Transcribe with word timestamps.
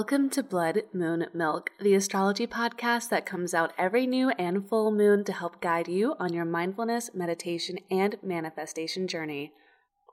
Welcome 0.00 0.30
to 0.30 0.42
Blood 0.42 0.84
Moon 0.94 1.26
Milk, 1.34 1.72
the 1.78 1.92
astrology 1.92 2.46
podcast 2.46 3.10
that 3.10 3.26
comes 3.26 3.52
out 3.52 3.74
every 3.76 4.06
new 4.06 4.30
and 4.30 4.66
full 4.66 4.90
moon 4.90 5.24
to 5.24 5.32
help 5.34 5.60
guide 5.60 5.88
you 5.88 6.14
on 6.18 6.32
your 6.32 6.46
mindfulness, 6.46 7.10
meditation, 7.12 7.76
and 7.90 8.16
manifestation 8.22 9.06
journey. 9.06 9.52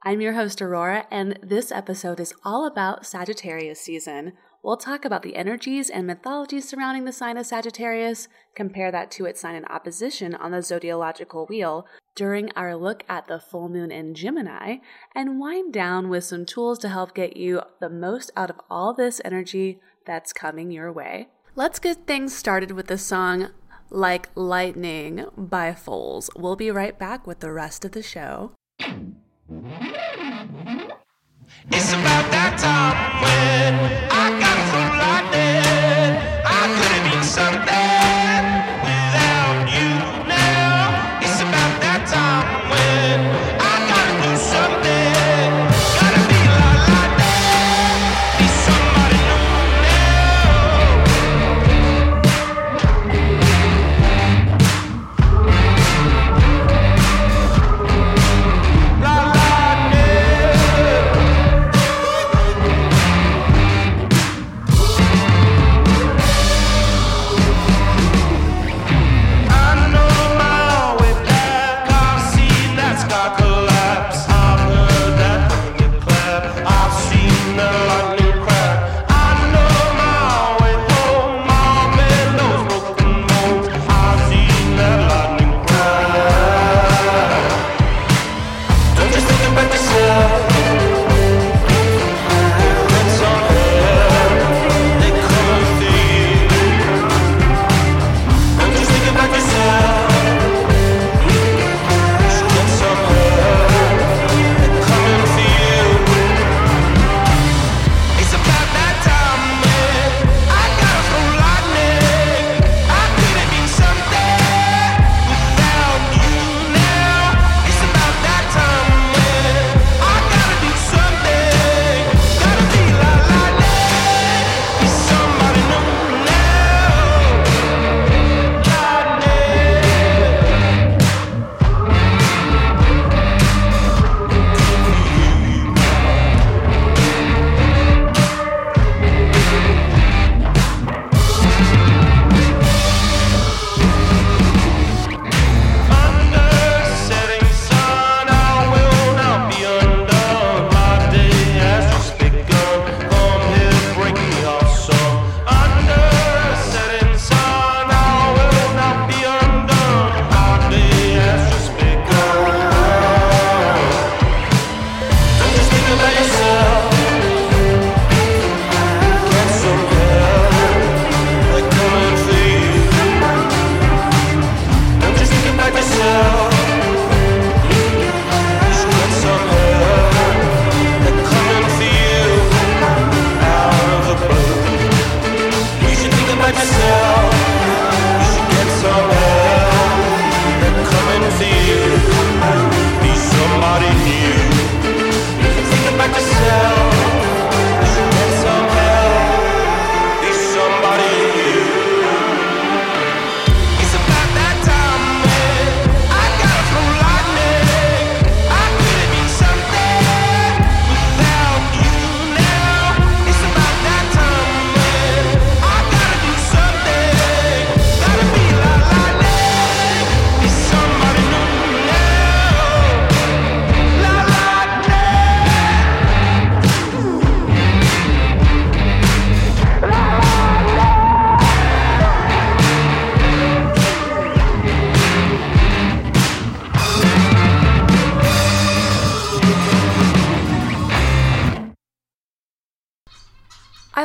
I'm 0.04 0.20
your 0.20 0.34
host, 0.34 0.62
Aurora, 0.62 1.08
and 1.10 1.40
this 1.42 1.72
episode 1.72 2.20
is 2.20 2.34
all 2.44 2.68
about 2.68 3.06
Sagittarius 3.06 3.80
season. 3.80 4.34
We'll 4.68 4.76
talk 4.76 5.06
about 5.06 5.24
the 5.24 5.38
energies 5.38 5.90
and 5.90 6.06
mythologies 6.06 6.68
surrounding 6.68 7.06
the 7.06 7.14
sign 7.14 7.38
of 7.38 7.46
Sagittarius, 7.46 8.28
compare 8.54 8.92
that 8.92 9.10
to 9.12 9.24
its 9.24 9.40
sign 9.40 9.56
in 9.56 9.64
opposition 9.64 10.36
on 10.36 10.52
the 10.52 10.58
zodiological 10.58 11.48
wheel 11.48 11.88
during 12.16 12.52
our 12.52 12.76
look 12.76 13.06
at 13.08 13.28
the 13.28 13.40
full 13.40 13.70
moon 13.70 13.92
in 13.92 14.14
Gemini, 14.14 14.80
and 15.16 15.40
wind 15.40 15.72
down 15.72 16.10
with 16.10 16.26
some 16.26 16.46
tools 16.46 16.80
to 16.80 16.90
help 16.90 17.16
get 17.16 17.38
you 17.38 17.62
the 17.80 17.90
most 17.90 18.30
out 18.36 18.50
of 18.50 18.60
all 18.70 18.94
this 18.94 19.22
energy 19.24 19.80
that's 20.06 20.34
coming 20.34 20.70
your 20.70 20.92
way. 20.92 21.30
Let's 21.56 21.80
get 21.80 22.06
things 22.06 22.36
started 22.36 22.72
with 22.72 22.88
the 22.88 22.98
song 22.98 23.52
Like 23.90 24.28
Lightning 24.36 25.28
by 25.38 25.74
Foals. 25.76 26.30
We'll 26.36 26.58
be 26.58 26.72
right 26.72 27.00
back 27.00 27.26
with 27.26 27.40
the 27.40 27.54
rest 27.54 27.86
of 27.86 27.94
the 27.94 28.04
show. 28.04 28.52
It's 31.66 31.92
about 31.92 32.32
that 32.32 32.54
time 32.58 32.96
when 33.22 33.74
I 34.12 34.26
got 34.40 34.58
through 34.70 34.92
lightning. 35.04 36.14
I 36.46 36.64
could 36.76 36.92
have 36.96 37.12
been 37.12 37.24
something 37.24 38.07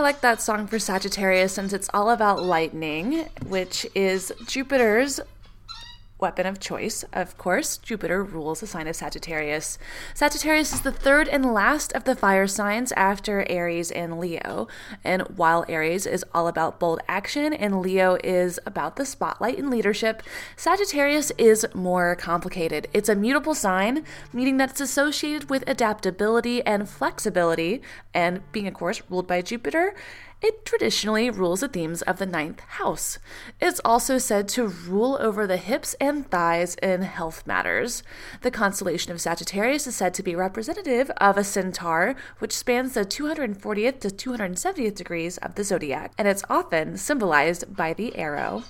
like 0.02 0.20
that 0.20 0.42
song 0.42 0.66
for 0.66 0.78
Sagittarius 0.78 1.52
since 1.52 1.72
it's 1.72 1.88
all 1.94 2.10
about 2.10 2.42
lightning, 2.42 3.28
which 3.46 3.86
is 3.94 4.32
Jupiter's 4.46 5.20
weapon 6.22 6.46
of 6.46 6.60
choice. 6.60 7.04
Of 7.12 7.36
course, 7.36 7.76
Jupiter 7.76 8.22
rules 8.22 8.60
the 8.60 8.66
sign 8.66 8.86
of 8.86 8.96
Sagittarius. 8.96 9.76
Sagittarius 10.14 10.72
is 10.72 10.80
the 10.80 10.92
third 10.92 11.28
and 11.28 11.52
last 11.52 11.92
of 11.92 12.04
the 12.04 12.16
fire 12.16 12.46
signs 12.46 12.92
after 12.92 13.44
Aries 13.50 13.90
and 13.90 14.18
Leo. 14.18 14.68
And 15.04 15.22
while 15.36 15.66
Aries 15.68 16.06
is 16.06 16.24
all 16.32 16.48
about 16.48 16.78
bold 16.78 17.00
action 17.08 17.52
and 17.52 17.82
Leo 17.82 18.16
is 18.22 18.58
about 18.64 18.96
the 18.96 19.04
spotlight 19.04 19.58
and 19.58 19.68
leadership, 19.68 20.22
Sagittarius 20.56 21.32
is 21.36 21.66
more 21.74 22.14
complicated. 22.14 22.88
It's 22.94 23.08
a 23.08 23.16
mutable 23.16 23.54
sign, 23.54 24.04
meaning 24.32 24.56
that 24.58 24.70
it's 24.70 24.80
associated 24.80 25.50
with 25.50 25.64
adaptability 25.66 26.62
and 26.62 26.88
flexibility, 26.88 27.82
and 28.14 28.40
being, 28.52 28.68
of 28.68 28.74
course, 28.74 29.02
ruled 29.10 29.26
by 29.26 29.42
Jupiter. 29.42 29.94
It 30.42 30.64
traditionally 30.64 31.30
rules 31.30 31.60
the 31.60 31.68
themes 31.68 32.02
of 32.02 32.18
the 32.18 32.26
ninth 32.26 32.58
house. 32.60 33.20
It's 33.60 33.80
also 33.84 34.18
said 34.18 34.48
to 34.48 34.66
rule 34.66 35.16
over 35.20 35.46
the 35.46 35.56
hips 35.56 35.94
and 36.00 36.28
thighs 36.28 36.74
in 36.82 37.02
health 37.02 37.46
matters. 37.46 38.02
The 38.40 38.50
constellation 38.50 39.12
of 39.12 39.20
Sagittarius 39.20 39.86
is 39.86 39.94
said 39.94 40.14
to 40.14 40.22
be 40.24 40.34
representative 40.34 41.10
of 41.18 41.38
a 41.38 41.44
centaur, 41.44 42.16
which 42.40 42.56
spans 42.56 42.94
the 42.94 43.04
240th 43.04 44.00
to 44.00 44.08
270th 44.08 44.96
degrees 44.96 45.38
of 45.38 45.54
the 45.54 45.62
zodiac, 45.62 46.12
and 46.18 46.26
it's 46.26 46.42
often 46.50 46.96
symbolized 46.96 47.76
by 47.76 47.92
the 47.92 48.16
arrow. 48.16 48.64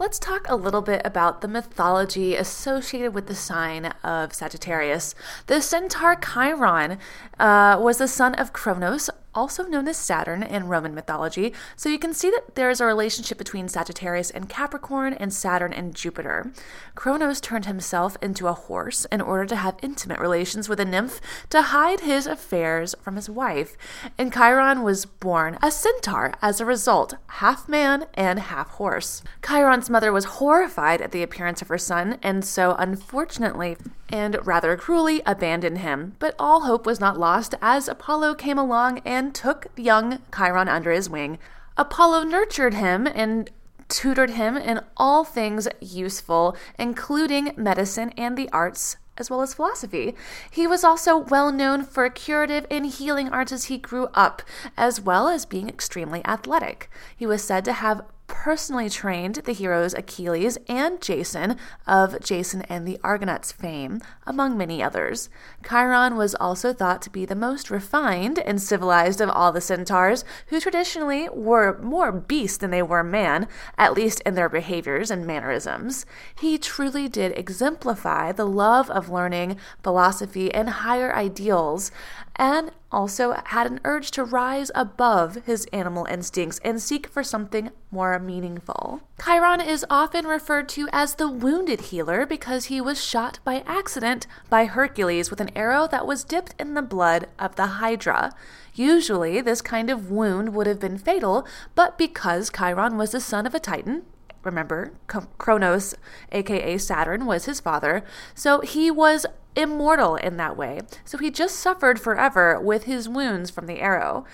Let's 0.00 0.20
talk 0.20 0.48
a 0.48 0.54
little 0.54 0.82
bit 0.82 1.02
about 1.04 1.40
the 1.40 1.48
mythology 1.48 2.36
associated 2.36 3.14
with 3.14 3.26
the 3.26 3.34
sign 3.34 3.86
of 4.04 4.32
Sagittarius. 4.32 5.14
The 5.46 5.60
centaur 5.60 6.14
Chiron 6.14 6.98
uh, 7.38 7.78
was 7.80 7.98
the 7.98 8.06
son 8.06 8.34
of 8.34 8.52
Kronos, 8.52 9.10
also 9.38 9.62
known 9.62 9.86
as 9.86 9.96
Saturn 9.96 10.42
in 10.42 10.66
Roman 10.66 10.96
mythology. 10.96 11.54
So 11.76 11.88
you 11.88 11.98
can 12.00 12.12
see 12.12 12.28
that 12.28 12.56
there 12.56 12.70
is 12.70 12.80
a 12.80 12.84
relationship 12.84 13.38
between 13.38 13.68
Sagittarius 13.68 14.30
and 14.30 14.48
Capricorn 14.48 15.14
and 15.14 15.32
Saturn 15.32 15.72
and 15.72 15.94
Jupiter. 15.94 16.50
Kronos 16.96 17.40
turned 17.40 17.66
himself 17.66 18.16
into 18.20 18.48
a 18.48 18.52
horse 18.52 19.04
in 19.12 19.20
order 19.20 19.46
to 19.46 19.54
have 19.54 19.78
intimate 19.80 20.18
relations 20.18 20.68
with 20.68 20.80
a 20.80 20.84
nymph 20.84 21.20
to 21.50 21.62
hide 21.62 22.00
his 22.00 22.26
affairs 22.26 22.96
from 23.00 23.14
his 23.14 23.30
wife. 23.30 23.76
And 24.18 24.32
Chiron 24.32 24.82
was 24.82 25.06
born 25.06 25.56
a 25.62 25.70
centaur 25.70 26.34
as 26.42 26.60
a 26.60 26.66
result, 26.66 27.14
half 27.28 27.68
man 27.68 28.06
and 28.14 28.40
half 28.40 28.70
horse. 28.70 29.22
Chiron's 29.46 29.88
mother 29.88 30.12
was 30.12 30.24
horrified 30.24 31.00
at 31.00 31.12
the 31.12 31.22
appearance 31.22 31.62
of 31.62 31.68
her 31.68 31.78
son, 31.78 32.18
and 32.24 32.44
so 32.44 32.74
unfortunately 32.76 33.76
and 34.10 34.38
rather 34.46 34.76
cruelly 34.76 35.22
abandoned 35.26 35.78
him. 35.78 36.14
But 36.18 36.34
all 36.38 36.62
hope 36.62 36.86
was 36.86 37.00
not 37.00 37.18
lost 37.18 37.54
as 37.60 37.88
Apollo 37.88 38.34
came 38.36 38.58
along 38.58 39.00
and 39.04 39.27
took 39.32 39.66
young 39.76 40.20
Chiron 40.34 40.68
under 40.68 40.90
his 40.90 41.08
wing. 41.08 41.38
Apollo 41.76 42.24
nurtured 42.24 42.74
him 42.74 43.06
and 43.06 43.50
tutored 43.88 44.30
him 44.30 44.56
in 44.56 44.80
all 44.96 45.24
things 45.24 45.68
useful, 45.80 46.56
including 46.78 47.52
medicine 47.56 48.12
and 48.16 48.36
the 48.36 48.50
arts, 48.50 48.96
as 49.16 49.30
well 49.30 49.42
as 49.42 49.54
philosophy. 49.54 50.14
He 50.50 50.66
was 50.66 50.84
also 50.84 51.16
well 51.16 51.50
known 51.50 51.84
for 51.84 52.08
curative 52.10 52.66
and 52.70 52.86
healing 52.86 53.28
arts 53.30 53.52
as 53.52 53.64
he 53.64 53.78
grew 53.78 54.08
up, 54.14 54.42
as 54.76 55.00
well 55.00 55.28
as 55.28 55.46
being 55.46 55.68
extremely 55.68 56.24
athletic. 56.26 56.90
He 57.16 57.26
was 57.26 57.42
said 57.42 57.64
to 57.64 57.72
have 57.72 58.02
personally 58.28 58.88
trained 58.88 59.36
the 59.36 59.52
heroes 59.52 59.94
Achilles 59.94 60.56
and 60.68 61.00
Jason 61.00 61.56
of 61.86 62.20
Jason 62.22 62.62
and 62.62 62.86
the 62.86 63.00
Argonauts 63.02 63.50
fame, 63.50 64.00
among 64.26 64.56
many 64.56 64.80
others. 64.80 65.28
Chiron 65.66 66.16
was 66.16 66.36
also 66.36 66.72
thought 66.72 67.02
to 67.02 67.10
be 67.10 67.24
the 67.24 67.34
most 67.34 67.70
refined 67.70 68.38
and 68.38 68.62
civilized 68.62 69.20
of 69.20 69.30
all 69.30 69.50
the 69.50 69.60
centaurs, 69.60 70.24
who 70.48 70.60
traditionally 70.60 71.28
were 71.30 71.78
more 71.82 72.12
beast 72.12 72.60
than 72.60 72.70
they 72.70 72.82
were 72.82 73.02
man, 73.02 73.48
at 73.76 73.94
least 73.94 74.20
in 74.20 74.34
their 74.34 74.48
behaviors 74.48 75.10
and 75.10 75.26
mannerisms. 75.26 76.06
He 76.38 76.58
truly 76.58 77.08
did 77.08 77.36
exemplify 77.36 78.32
the 78.32 78.46
love 78.46 78.90
of 78.90 79.08
learning, 79.08 79.56
philosophy, 79.82 80.52
and 80.54 80.68
higher 80.68 81.14
ideals, 81.14 81.90
and 82.36 82.70
also 82.90 83.34
had 83.46 83.66
an 83.66 83.80
urge 83.84 84.10
to 84.12 84.24
rise 84.24 84.70
above 84.74 85.44
his 85.46 85.66
animal 85.72 86.06
instincts 86.06 86.60
and 86.64 86.80
seek 86.80 87.06
for 87.06 87.22
something 87.22 87.70
more 87.90 88.18
meaningful. 88.18 89.00
Chiron 89.22 89.60
is 89.60 89.84
often 89.90 90.26
referred 90.26 90.68
to 90.70 90.88
as 90.92 91.14
the 91.14 91.28
wounded 91.28 91.80
healer 91.80 92.24
because 92.26 92.66
he 92.66 92.80
was 92.80 93.04
shot 93.04 93.38
by 93.44 93.62
accident 93.66 94.26
by 94.48 94.64
Hercules 94.64 95.30
with 95.30 95.40
an 95.40 95.50
arrow 95.56 95.86
that 95.88 96.06
was 96.06 96.24
dipped 96.24 96.54
in 96.58 96.74
the 96.74 96.82
blood 96.82 97.26
of 97.38 97.56
the 97.56 97.66
Hydra. 97.66 98.32
Usually, 98.74 99.40
this 99.40 99.60
kind 99.60 99.90
of 99.90 100.10
wound 100.10 100.54
would 100.54 100.66
have 100.66 100.80
been 100.80 100.98
fatal, 100.98 101.46
but 101.74 101.98
because 101.98 102.50
Chiron 102.50 102.96
was 102.96 103.12
the 103.12 103.20
son 103.20 103.46
of 103.46 103.54
a 103.54 103.60
Titan, 103.60 104.04
remember, 104.42 104.92
Kronos, 105.38 105.94
aka 106.32 106.78
Saturn, 106.78 107.26
was 107.26 107.44
his 107.46 107.60
father, 107.60 108.04
so 108.34 108.60
he 108.60 108.90
was 108.90 109.26
immortal 109.58 110.16
in 110.16 110.36
that 110.36 110.56
way. 110.56 110.80
So 111.04 111.18
he 111.18 111.30
just 111.30 111.56
suffered 111.56 112.00
forever 112.00 112.58
with 112.60 112.84
his 112.84 113.08
wounds 113.08 113.50
from 113.50 113.66
the 113.66 113.80
arrow. 113.80 114.24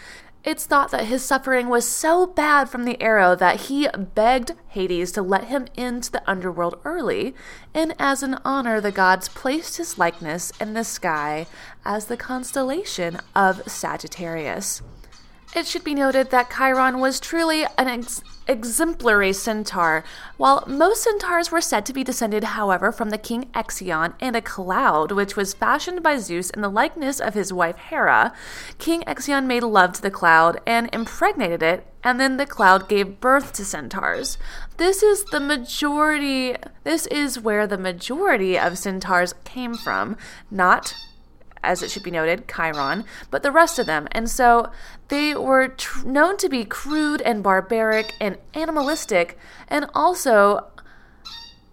It's 0.44 0.66
thought 0.66 0.90
that 0.90 1.06
his 1.06 1.24
suffering 1.24 1.70
was 1.70 1.88
so 1.88 2.26
bad 2.26 2.68
from 2.68 2.84
the 2.84 3.00
arrow 3.00 3.34
that 3.34 3.62
he 3.62 3.88
begged 4.14 4.52
Hades 4.68 5.10
to 5.12 5.22
let 5.22 5.44
him 5.44 5.66
into 5.74 6.12
the 6.12 6.22
underworld 6.30 6.78
early, 6.84 7.34
and 7.72 7.94
as 7.98 8.22
an 8.22 8.36
honor, 8.44 8.78
the 8.78 8.92
gods 8.92 9.30
placed 9.30 9.78
his 9.78 9.96
likeness 9.96 10.52
in 10.60 10.74
the 10.74 10.84
sky 10.84 11.46
as 11.82 12.04
the 12.04 12.18
constellation 12.18 13.20
of 13.34 13.62
Sagittarius. 13.66 14.82
It 15.54 15.68
should 15.68 15.84
be 15.84 15.94
noted 15.94 16.30
that 16.30 16.50
Chiron 16.50 16.98
was 16.98 17.20
truly 17.20 17.64
an 17.78 17.86
ex- 17.86 18.22
exemplary 18.48 19.32
centaur. 19.32 20.02
While 20.36 20.64
most 20.66 21.04
centaurs 21.04 21.52
were 21.52 21.60
said 21.60 21.86
to 21.86 21.92
be 21.92 22.02
descended, 22.02 22.42
however, 22.42 22.90
from 22.90 23.10
the 23.10 23.18
king 23.18 23.50
Ixion 23.54 24.14
and 24.18 24.34
a 24.34 24.40
cloud, 24.40 25.12
which 25.12 25.36
was 25.36 25.54
fashioned 25.54 26.02
by 26.02 26.18
Zeus 26.18 26.50
in 26.50 26.60
the 26.60 26.68
likeness 26.68 27.20
of 27.20 27.34
his 27.34 27.52
wife 27.52 27.76
Hera, 27.76 28.32
King 28.78 29.02
Ixion 29.06 29.46
made 29.46 29.62
love 29.62 29.92
to 29.92 30.02
the 30.02 30.10
cloud 30.10 30.60
and 30.66 30.90
impregnated 30.92 31.62
it, 31.62 31.86
and 32.02 32.18
then 32.18 32.36
the 32.36 32.46
cloud 32.46 32.88
gave 32.88 33.20
birth 33.20 33.52
to 33.52 33.64
centaurs. 33.64 34.36
This 34.76 35.04
is 35.04 35.24
the 35.26 35.38
majority, 35.38 36.56
this 36.82 37.06
is 37.06 37.38
where 37.38 37.68
the 37.68 37.78
majority 37.78 38.58
of 38.58 38.76
centaurs 38.76 39.34
came 39.44 39.74
from, 39.74 40.16
not 40.50 40.96
as 41.64 41.82
it 41.82 41.90
should 41.90 42.02
be 42.02 42.10
noted, 42.10 42.48
Chiron, 42.48 43.04
but 43.30 43.42
the 43.42 43.50
rest 43.50 43.78
of 43.78 43.86
them. 43.86 44.08
And 44.12 44.28
so 44.30 44.70
they 45.08 45.34
were 45.34 45.68
tr- 45.68 46.06
known 46.06 46.36
to 46.38 46.48
be 46.48 46.64
crude 46.64 47.20
and 47.22 47.42
barbaric 47.42 48.14
and 48.20 48.38
animalistic, 48.54 49.38
and 49.68 49.86
also 49.94 50.66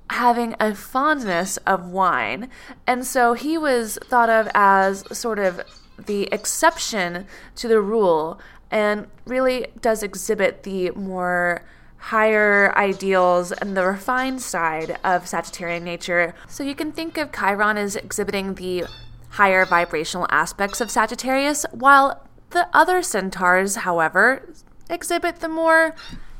having 0.09 0.55
a 0.59 0.75
fondness 0.75 1.57
of 1.57 1.89
wine. 1.89 2.49
And 2.85 3.05
so 3.05 3.33
he 3.33 3.57
was 3.57 3.97
thought 4.03 4.29
of 4.29 4.49
as 4.53 5.05
sort 5.17 5.39
of 5.39 5.61
the 6.05 6.23
exception 6.33 7.25
to 7.55 7.67
the 7.67 7.79
rule 7.79 8.39
and 8.69 9.07
really 9.25 9.67
does 9.79 10.03
exhibit 10.03 10.63
the 10.63 10.91
more 10.91 11.63
higher 11.97 12.75
ideals 12.77 13.51
and 13.51 13.77
the 13.77 13.85
refined 13.85 14.41
side 14.41 14.97
of 15.03 15.25
Sagittarian 15.25 15.83
nature. 15.83 16.33
So 16.47 16.63
you 16.63 16.73
can 16.73 16.91
think 16.91 17.17
of 17.17 17.31
Chiron 17.31 17.77
as 17.77 17.95
exhibiting 17.95 18.55
the 18.55 18.85
higher 19.31 19.65
vibrational 19.65 20.27
aspects 20.29 20.81
of 20.81 20.91
Sagittarius, 20.91 21.65
while 21.71 22.27
the 22.51 22.67
other 22.73 23.01
centaurs, 23.01 23.77
however, 23.77 24.53
exhibit 24.89 25.39
the 25.39 25.49
more 25.49 25.95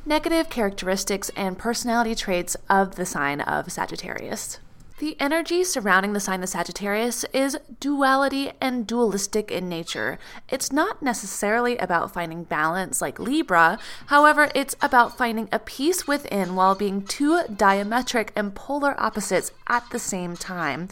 negative 0.06 0.50
characteristics 0.50 1.30
and 1.36 1.58
personality 1.58 2.16
traits 2.16 2.58
of 2.70 2.96
the 2.96 3.06
sign 3.06 3.42
of 3.42 3.72
Sagittarius. 3.72 4.60
The 5.00 5.20
energy 5.20 5.64
surrounding 5.64 6.14
the 6.14 6.20
sign 6.20 6.44
of 6.44 6.50
Sagittarius 6.50 7.24
is 7.34 7.58
duality 7.80 8.52
and 8.62 8.86
dualistic 8.86 9.50
in 9.50 9.68
nature. 9.68 10.20
It's 10.48 10.72
not 10.72 11.02
necessarily 11.02 11.76
about 11.78 12.14
finding 12.14 12.44
balance 12.44 13.02
like 13.02 13.18
Libra, 13.18 13.80
however, 14.08 14.52
it's 14.54 14.76
about 14.80 15.18
finding 15.18 15.50
a 15.52 15.58
peace 15.58 16.06
within 16.06 16.56
while 16.56 16.76
being 16.76 17.02
two 17.02 17.42
diametric 17.52 18.30
and 18.36 18.54
polar 18.54 18.94
opposites 19.02 19.52
at 19.68 19.90
the 19.90 19.98
same 19.98 20.36
time 20.36 20.88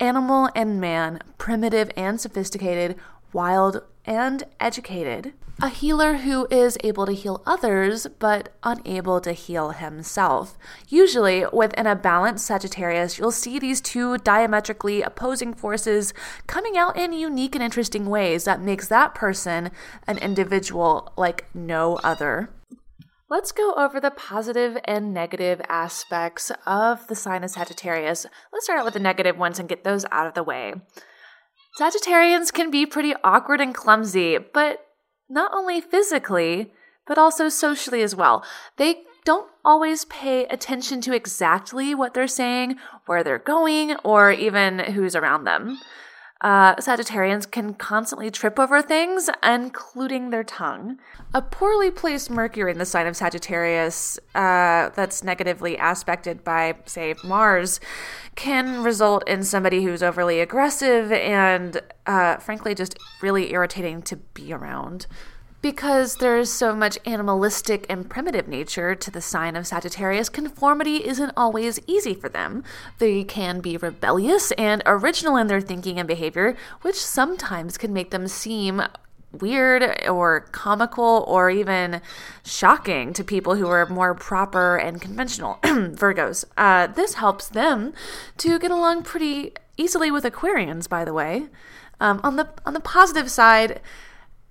animal 0.00 0.50
and 0.54 0.80
man, 0.80 1.20
primitive 1.38 1.90
and 1.96 2.20
sophisticated, 2.20 2.96
wild 3.32 3.82
and 4.04 4.44
educated. 4.60 5.32
A 5.62 5.70
healer 5.70 6.18
who 6.18 6.46
is 6.50 6.76
able 6.84 7.06
to 7.06 7.12
heal 7.12 7.42
others 7.46 8.06
but 8.18 8.50
unable 8.62 9.22
to 9.22 9.32
heal 9.32 9.70
himself. 9.70 10.58
Usually, 10.86 11.46
within 11.50 11.86
a 11.86 11.96
balanced 11.96 12.46
Sagittarius, 12.46 13.18
you'll 13.18 13.30
see 13.30 13.58
these 13.58 13.80
two 13.80 14.18
diametrically 14.18 15.00
opposing 15.00 15.54
forces 15.54 16.12
coming 16.46 16.76
out 16.76 16.98
in 16.98 17.14
unique 17.14 17.54
and 17.54 17.64
interesting 17.64 18.04
ways 18.04 18.44
that 18.44 18.60
makes 18.60 18.88
that 18.88 19.14
person 19.14 19.70
an 20.06 20.18
individual 20.18 21.10
like 21.16 21.46
no 21.54 21.96
other. 22.04 22.50
Let's 23.28 23.50
go 23.50 23.74
over 23.74 23.98
the 23.98 24.12
positive 24.12 24.78
and 24.84 25.12
negative 25.12 25.60
aspects 25.68 26.52
of 26.64 27.08
the 27.08 27.16
sign 27.16 27.42
of 27.42 27.50
Sagittarius. 27.50 28.24
Let's 28.52 28.66
start 28.66 28.78
out 28.78 28.84
with 28.84 28.94
the 28.94 29.00
negative 29.00 29.36
ones 29.36 29.58
and 29.58 29.68
get 29.68 29.82
those 29.82 30.04
out 30.12 30.28
of 30.28 30.34
the 30.34 30.44
way. 30.44 30.74
Sagittarians 31.80 32.52
can 32.52 32.70
be 32.70 32.86
pretty 32.86 33.14
awkward 33.24 33.60
and 33.60 33.74
clumsy, 33.74 34.38
but 34.38 34.78
not 35.28 35.50
only 35.52 35.80
physically, 35.80 36.70
but 37.04 37.18
also 37.18 37.48
socially 37.48 38.00
as 38.00 38.14
well. 38.14 38.44
They 38.76 39.02
don't 39.24 39.50
always 39.64 40.04
pay 40.04 40.46
attention 40.46 41.00
to 41.00 41.12
exactly 41.12 41.96
what 41.96 42.14
they're 42.14 42.28
saying, 42.28 42.76
where 43.06 43.24
they're 43.24 43.40
going, 43.40 43.96
or 44.04 44.30
even 44.30 44.78
who's 44.78 45.16
around 45.16 45.42
them. 45.42 45.80
Uh, 46.42 46.76
Sagittarians 46.76 47.50
can 47.50 47.72
constantly 47.72 48.30
trip 48.30 48.58
over 48.58 48.82
things, 48.82 49.30
including 49.42 50.30
their 50.30 50.44
tongue. 50.44 50.98
A 51.32 51.40
poorly 51.40 51.90
placed 51.90 52.30
Mercury 52.30 52.70
in 52.70 52.78
the 52.78 52.84
sign 52.84 53.06
of 53.06 53.16
Sagittarius 53.16 54.18
uh, 54.34 54.90
that's 54.94 55.24
negatively 55.24 55.76
aspected 55.78 56.44
by, 56.44 56.76
say, 56.84 57.14
Mars 57.24 57.80
can 58.34 58.82
result 58.82 59.26
in 59.26 59.44
somebody 59.44 59.82
who's 59.82 60.02
overly 60.02 60.40
aggressive 60.40 61.10
and, 61.10 61.80
uh, 62.04 62.36
frankly, 62.36 62.74
just 62.74 62.98
really 63.22 63.52
irritating 63.52 64.02
to 64.02 64.16
be 64.16 64.52
around. 64.52 65.06
Because 65.66 66.18
there's 66.18 66.48
so 66.48 66.76
much 66.76 66.96
animalistic 67.04 67.86
and 67.88 68.08
primitive 68.08 68.46
nature 68.46 68.94
to 68.94 69.10
the 69.10 69.20
sign 69.20 69.56
of 69.56 69.66
Sagittarius, 69.66 70.28
conformity 70.28 71.04
isn't 71.04 71.32
always 71.36 71.80
easy 71.88 72.14
for 72.14 72.28
them. 72.28 72.62
They 72.98 73.24
can 73.24 73.60
be 73.60 73.76
rebellious 73.76 74.52
and 74.52 74.80
original 74.86 75.36
in 75.36 75.48
their 75.48 75.60
thinking 75.60 75.98
and 75.98 76.06
behavior, 76.06 76.56
which 76.82 76.94
sometimes 76.94 77.78
can 77.78 77.92
make 77.92 78.12
them 78.12 78.28
seem 78.28 78.80
weird 79.32 80.06
or 80.08 80.42
comical 80.52 81.24
or 81.26 81.50
even 81.50 82.00
shocking 82.44 83.12
to 83.14 83.24
people 83.24 83.56
who 83.56 83.66
are 83.66 83.86
more 83.86 84.14
proper 84.14 84.76
and 84.76 85.00
conventional 85.00 85.58
Virgos. 85.64 86.44
Uh, 86.56 86.86
this 86.86 87.14
helps 87.14 87.48
them 87.48 87.92
to 88.38 88.60
get 88.60 88.70
along 88.70 89.02
pretty 89.02 89.52
easily 89.76 90.12
with 90.12 90.22
Aquarians, 90.22 90.88
by 90.88 91.04
the 91.04 91.12
way. 91.12 91.48
Um, 91.98 92.20
on 92.22 92.36
the 92.36 92.50
on 92.64 92.74
the 92.74 92.80
positive 92.80 93.30
side, 93.30 93.80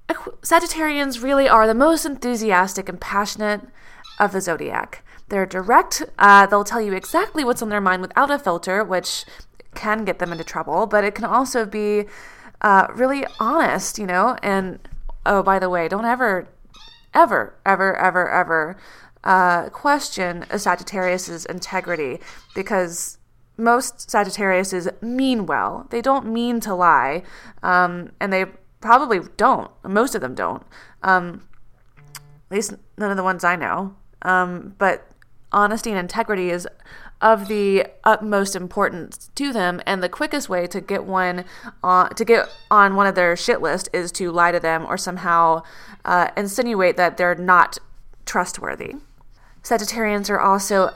Sagittarians 0.10 1.24
really 1.24 1.50
are 1.50 1.68
the 1.68 1.74
most 1.74 2.06
enthusiastic 2.06 2.88
and 2.88 3.02
passionate 3.02 3.62
of 4.20 4.32
the 4.32 4.42
zodiac. 4.42 5.04
They're 5.30 5.46
direct. 5.46 6.04
Uh, 6.20 6.46
they'll 6.46 6.64
tell 6.64 6.82
you 6.82 6.94
exactly 6.94 7.44
what's 7.44 7.62
on 7.62 7.70
their 7.70 7.82
mind 7.82 8.02
without 8.02 8.30
a 8.30 8.38
filter, 8.38 8.84
which 8.84 9.26
can 9.74 10.06
get 10.06 10.20
them 10.20 10.32
into 10.32 10.44
trouble. 10.44 10.86
But 10.86 11.04
it 11.04 11.16
can 11.16 11.26
also 11.26 11.66
be 11.66 12.06
uh, 12.62 12.88
really 12.94 13.26
honest, 13.40 13.98
you 13.98 14.06
know. 14.06 14.38
And 14.44 14.80
oh, 15.26 15.42
by 15.42 15.58
the 15.58 15.70
way, 15.70 15.88
don't 15.88 16.06
ever, 16.06 16.48
ever, 17.14 17.56
ever, 17.66 17.98
ever, 17.98 18.30
ever 18.30 18.78
uh, 19.24 19.70
question 19.70 20.44
a 20.52 20.56
Sagittarius's 20.56 21.46
integrity 21.46 22.20
because 22.54 23.18
most 23.58 24.10
Sagittariuses 24.10 25.02
mean 25.02 25.48
well. 25.48 25.88
They 25.90 26.02
don't 26.02 26.32
mean 26.32 26.60
to 26.62 26.76
lie, 26.76 27.24
um, 27.64 28.12
and 28.20 28.32
they 28.32 28.46
probably 28.86 29.20
don't. 29.36 29.72
Most 29.84 30.14
of 30.14 30.22
them 30.22 30.36
don't. 30.36 30.64
Um, 31.02 31.48
at 32.16 32.56
least 32.56 32.76
none 32.98 33.10
of 33.10 33.18
the 33.18 33.24
ones 33.24 33.44
I 33.44 33.56
know. 33.56 33.96
Um, 34.22 34.76
but 34.78 35.10
honesty 35.52 35.90
and 35.90 36.00
integrity 36.00 36.52
is 36.52 36.68
of 37.20 37.48
the 37.48 37.88
utmost 38.04 38.56
importance 38.56 39.32
to 39.34 39.52
them, 39.52 39.82
and 39.88 40.04
the 40.04 40.10
quickest 40.10 40.50
way 40.50 40.68
to 40.68 40.82
get 40.82 41.06
one 41.06 41.46
on 41.82 42.14
to 42.14 42.24
get 42.24 42.48
on 42.70 42.96
one 42.96 43.08
of 43.08 43.16
their 43.16 43.36
shit 43.36 43.62
list 43.62 43.90
is 43.92 44.12
to 44.14 44.32
lie 44.32 44.52
to 44.52 44.60
them 44.60 44.86
or 44.86 44.98
somehow 44.98 45.64
uh, 46.04 46.30
insinuate 46.38 46.98
that 46.98 47.18
they're 47.18 47.36
not 47.36 47.80
trustworthy. 48.26 48.96
Sagittarians 49.64 50.30
are 50.30 50.40
also 50.40 50.94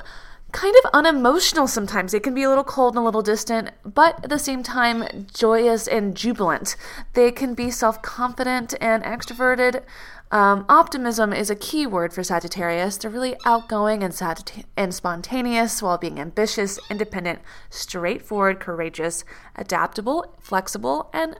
kind 0.51 0.75
of 0.83 0.91
unemotional 0.93 1.67
sometimes. 1.67 2.11
They 2.11 2.19
can 2.19 2.33
be 2.33 2.43
a 2.43 2.49
little 2.49 2.63
cold 2.63 2.95
and 2.95 3.01
a 3.01 3.05
little 3.05 3.21
distant, 3.21 3.71
but 3.83 4.23
at 4.23 4.29
the 4.29 4.39
same 4.39 4.63
time, 4.63 5.27
joyous 5.33 5.87
and 5.87 6.15
jubilant. 6.15 6.75
They 7.13 7.31
can 7.31 7.53
be 7.53 7.71
self 7.71 8.01
confident 8.01 8.73
and 8.81 9.03
extroverted. 9.03 9.83
Um, 10.31 10.65
optimism 10.69 11.33
is 11.33 11.49
a 11.49 11.55
key 11.55 11.87
word 11.87 12.13
for 12.13 12.23
Sagittarius. 12.23 12.97
They're 12.97 13.09
really 13.09 13.35
outgoing 13.45 14.03
and, 14.03 14.13
Sagitt- 14.13 14.63
and 14.77 14.93
spontaneous 14.93 15.81
while 15.81 15.97
being 15.97 16.19
ambitious, 16.19 16.77
independent, 16.89 17.39
straightforward, 17.71 18.59
courageous, 18.59 19.23
adaptable, 19.55 20.35
flexible, 20.39 21.09
and 21.13 21.39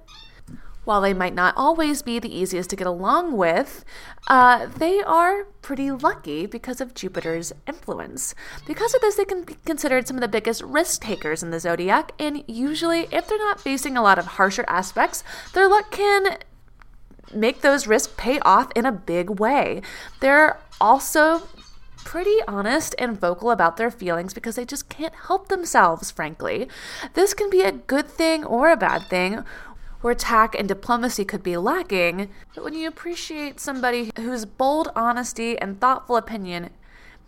while 0.86 1.01
they 1.01 1.13
might 1.13 1.36
not 1.36 1.53
always 1.57 2.01
be 2.01 2.19
the 2.19 2.36
easiest 2.36 2.69
to 2.71 2.75
get 2.75 2.88
along 2.88 3.38
with, 3.38 3.86
uh, 4.27 4.65
they 4.65 5.01
are 5.01 5.45
pretty 5.62 5.91
lucky 5.91 6.45
because 6.45 6.81
of 6.81 6.93
Jupiter's 6.93 7.53
influence. 7.67 8.33
Because 8.65 8.93
of 8.93 9.01
this, 9.01 9.15
they 9.15 9.25
can 9.25 9.43
be 9.43 9.55
considered 9.65 10.07
some 10.07 10.17
of 10.17 10.21
the 10.21 10.27
biggest 10.27 10.62
risk 10.63 11.01
takers 11.01 11.43
in 11.43 11.51
the 11.51 11.59
zodiac, 11.59 12.12
and 12.19 12.43
usually, 12.48 13.07
if 13.12 13.27
they're 13.27 13.38
not 13.38 13.62
facing 13.62 13.98
a 13.98 14.01
lot 14.01 14.19
of 14.19 14.25
harsher 14.25 14.65
aspects, 14.67 15.24
their 15.53 15.67
luck 15.67 15.91
can 15.91 16.38
make 17.33 17.62
those 17.62 17.88
risks 17.88 18.13
pay 18.17 18.39
off 18.39 18.71
in 18.75 18.86
a 18.86 18.91
big 18.91 19.39
way. 19.39 19.81
They're 20.19 20.59
also 20.81 21.48
pretty 22.05 22.38
honest 22.48 22.95
and 22.98 23.19
vocal 23.19 23.51
about 23.51 23.77
their 23.77 23.91
feelings 23.91 24.33
because 24.33 24.55
they 24.55 24.65
just 24.65 24.89
can't 24.89 25.13
help 25.27 25.48
themselves, 25.48 26.09
frankly. 26.09 26.67
This 27.13 27.33
can 27.33 27.50
be 27.50 27.62
a 27.62 27.71
good 27.71 28.07
thing 28.07 28.43
or 28.43 28.71
a 28.71 28.77
bad 28.77 29.03
thing, 29.03 29.43
where 30.01 30.15
tact 30.15 30.56
and 30.56 30.68
diplomacy 30.68 31.25
could 31.25 31.44
be 31.44 31.58
lacking, 31.58 32.29
but 32.56 32.63
when 32.63 32.74
you 32.74 32.88
appreciate 32.88 33.60
somebody 33.60 34.12
whose 34.18 34.46
bold 34.46 34.91
honesty 34.96 35.58
and 35.58 35.79
thoughtful 35.79 36.15
opinion 36.15 36.70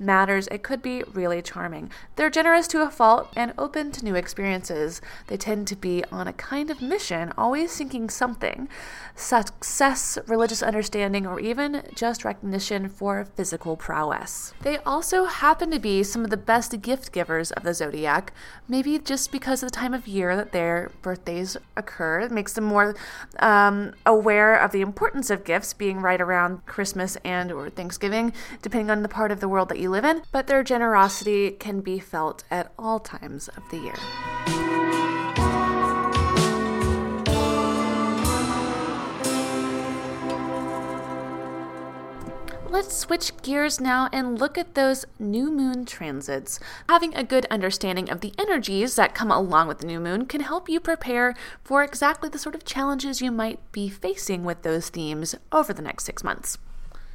matters, 0.02 0.48
it 0.48 0.64
could 0.64 0.82
be 0.82 1.04
really 1.14 1.42
charming. 1.42 1.92
They're 2.16 2.30
generous 2.30 2.68
to 2.70 2.82
a 2.82 2.90
fault 2.90 3.32
and 3.36 3.54
open 3.58 3.92
to 3.92 4.04
new 4.04 4.16
experiences. 4.16 5.02
They 5.28 5.38
tend 5.38 5.68
to 5.68 5.76
be 5.76 6.04
on 6.12 6.28
a 6.28 6.34
kind 6.34 6.70
of 6.70 6.82
mission, 6.82 7.32
always 7.38 7.72
seeking 7.72 8.10
something 8.10 8.68
success, 9.16 10.18
religious 10.28 10.64
understanding, 10.64 11.28
or 11.28 11.40
even 11.40 11.84
just 11.94 12.26
recognition 12.26 12.90
for 12.90 13.26
physical 13.26 13.76
prowess. 13.76 14.54
They 14.62 14.78
also 14.80 15.26
happen 15.26 15.70
to 15.72 15.80
be 15.80 16.04
some 16.04 16.24
of 16.24 16.30
the 16.30 16.38
best 16.38 16.82
gift 16.82 17.12
givers 17.12 17.52
of 17.52 17.64
the 17.64 17.74
zodiac, 17.74 18.34
maybe 18.68 18.98
just 18.98 19.32
because 19.32 19.62
of 19.62 19.72
the 19.72 19.76
time 19.76 19.94
of 19.94 20.08
year 20.08 20.36
that 20.36 20.52
their 20.52 20.90
birthdays 21.02 21.58
occur. 21.78 22.22
It 22.22 22.32
makes 22.32 22.54
them 22.54 22.64
more 22.64 22.96
um, 23.40 23.94
aware 24.06 24.56
of 24.56 24.72
the 24.72 24.82
importance 24.82 25.30
of 25.30 25.44
gifts 25.44 25.74
being 25.74 26.02
right 26.02 26.22
around 26.22 26.66
Christmas 26.66 27.18
and 27.24 27.52
or 27.52 27.70
Thanksgiving, 27.70 28.34
depending 28.62 28.90
on 28.90 29.04
the 29.04 29.10
part 29.10 29.32
of 29.32 29.40
the 29.40 29.48
world 29.48 29.70
that 29.70 29.80
you 29.80 29.90
live 29.92 30.06
in, 30.06 30.24
but 30.32 30.48
their 30.48 30.64
generosity 30.64 31.52
can 31.52 31.82
be 31.82 32.00
felt 32.00 32.44
at 32.50 32.72
all 32.80 33.00
times 33.00 33.48
of 33.50 33.70
the 33.70 33.78
year. 33.78 33.96
Let's 42.70 42.96
switch 42.96 43.36
gears 43.44 43.82
now 43.82 44.10
and 44.14 44.40
look 44.40 44.58
at 44.58 44.76
those 44.76 45.06
new 45.20 45.52
moon 45.52 45.86
transits. 45.86 46.60
Having 46.88 47.16
a 47.16 47.24
good 47.24 47.46
understanding 47.52 48.10
of 48.10 48.22
the 48.22 48.34
energies 48.40 48.96
that 48.96 49.14
come 49.14 49.30
along 49.30 49.68
with 49.68 49.80
the 49.80 49.86
new 49.86 50.00
moon 50.00 50.26
can 50.26 50.42
help 50.42 50.70
you 50.70 50.80
prepare 50.80 51.36
for 51.64 51.84
exactly 51.84 52.30
the 52.30 52.40
sort 52.40 52.56
of 52.56 52.64
challenges 52.64 53.22
you 53.22 53.30
might 53.30 53.60
be 53.72 53.90
facing 53.90 54.46
with 54.46 54.64
those 54.64 54.90
themes 54.90 55.36
over 55.52 55.74
the 55.74 55.82
next 55.82 56.06
six 56.06 56.24
months. 56.24 56.58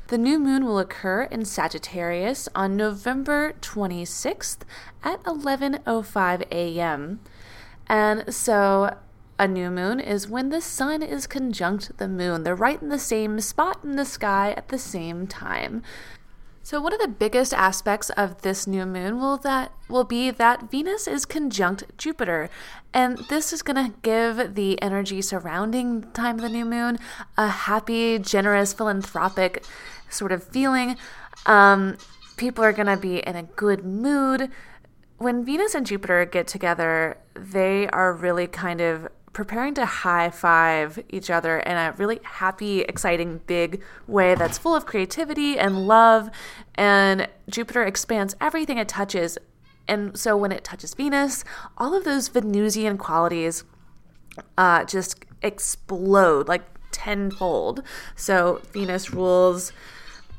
The 0.09 0.19
new 0.19 0.39
moon 0.39 0.65
will 0.65 0.79
occur 0.79 1.23
in 1.25 1.45
Sagittarius 1.45 2.49
on 2.55 2.77
November 2.77 3.55
26th 3.61 4.59
at 5.03 5.21
11:05 5.25 6.45
a.m. 6.53 7.21
And 7.89 8.33
so 8.33 8.97
a 9.37 9.49
new 9.49 9.69
moon 9.69 9.99
is 9.99 10.29
when 10.29 10.51
the 10.51 10.61
sun 10.61 11.03
is 11.03 11.27
conjunct 11.27 11.99
the 11.99 12.07
moon. 12.07 12.45
They're 12.45 12.55
right 12.55 12.81
in 12.81 12.89
the 12.89 13.01
same 13.01 13.41
spot 13.41 13.81
in 13.83 13.97
the 13.97 14.05
sky 14.05 14.55
at 14.57 14.69
the 14.69 14.79
same 14.79 15.27
time. 15.27 15.83
So 16.63 16.81
one 16.81 16.93
of 16.93 16.99
the 16.99 17.07
biggest 17.07 17.55
aspects 17.55 18.11
of 18.11 18.43
this 18.43 18.67
new 18.67 18.87
moon 18.87 19.21
will 19.21 19.37
that 19.37 19.71
will 19.89 20.03
be 20.03 20.33
that 20.33 20.69
Venus 20.69 21.07
is 21.07 21.25
conjunct 21.25 21.85
Jupiter. 21.97 22.51
And 22.93 23.19
this 23.29 23.53
is 23.53 23.63
going 23.63 23.77
to 23.77 23.97
give 24.03 24.57
the 24.57 24.83
energy 24.83 25.23
surrounding 25.23 26.11
time 26.13 26.37
of 26.37 26.43
the 26.43 26.49
new 26.49 26.65
moon 26.65 26.99
a 27.37 27.47
happy, 27.47 28.19
generous, 28.19 28.73
philanthropic 28.73 29.65
sort 30.09 30.33
of 30.33 30.43
feeling. 30.43 30.97
Um, 31.47 31.97
people 32.37 32.65
are 32.65 32.73
going 32.73 32.87
to 32.87 32.97
be 32.97 33.19
in 33.19 33.37
a 33.37 33.43
good 33.43 33.85
mood. 33.85 34.51
When 35.19 35.45
Venus 35.45 35.75
and 35.75 35.87
Jupiter 35.87 36.25
get 36.25 36.47
together, 36.47 37.19
they 37.35 37.89
are 37.89 38.13
really 38.13 38.47
kind 38.47 38.81
of 38.81 39.09
preparing 39.33 39.75
to 39.75 39.85
high 39.85 40.31
five 40.31 40.99
each 41.11 41.29
other 41.29 41.59
in 41.59 41.77
a 41.77 41.93
really 41.99 42.21
happy, 42.23 42.81
exciting, 42.81 43.41
big 43.47 43.83
way 44.07 44.35
that's 44.35 44.57
full 44.57 44.75
of 44.75 44.87
creativity 44.87 45.59
and 45.59 45.87
love. 45.87 46.31
And 46.75 47.29
Jupiter 47.49 47.85
expands 47.85 48.35
everything 48.41 48.79
it 48.79 48.89
touches. 48.89 49.37
And 49.87 50.19
so 50.19 50.37
when 50.37 50.53
it 50.53 50.65
touches 50.65 50.95
Venus, 50.95 51.45
all 51.77 51.95
of 51.95 52.05
those 52.05 52.29
Venusian 52.29 52.97
qualities 52.97 53.65
uh, 54.57 54.85
just 54.85 55.25
explode 55.43 56.49
like 56.49 56.65
tenfold. 56.91 57.83
So 58.15 58.63
Venus 58.73 59.13
rules 59.13 59.73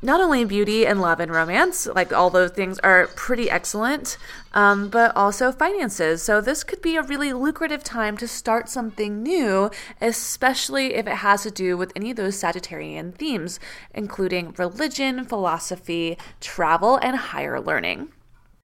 not 0.00 0.20
only 0.20 0.44
beauty 0.44 0.86
and 0.86 1.00
love 1.00 1.20
and 1.20 1.32
romance, 1.32 1.86
like 1.86 2.12
all 2.12 2.30
those 2.30 2.52
things 2.52 2.78
are 2.80 3.08
pretty 3.08 3.50
excellent, 3.50 4.16
um, 4.54 4.88
but 4.88 5.14
also 5.16 5.50
finances. 5.50 6.22
So 6.22 6.40
this 6.40 6.64
could 6.64 6.80
be 6.80 6.96
a 6.96 7.02
really 7.02 7.32
lucrative 7.32 7.82
time 7.82 8.16
to 8.18 8.28
start 8.28 8.68
something 8.68 9.22
new, 9.22 9.70
especially 10.00 10.94
if 10.94 11.06
it 11.06 11.16
has 11.16 11.42
to 11.42 11.50
do 11.50 11.76
with 11.76 11.92
any 11.96 12.10
of 12.12 12.16
those 12.16 12.40
Sagittarian 12.40 13.14
themes, 13.14 13.58
including 13.92 14.54
religion, 14.56 15.24
philosophy, 15.24 16.16
travel, 16.40 16.96
and 16.96 17.16
higher 17.16 17.60
learning. 17.60 18.12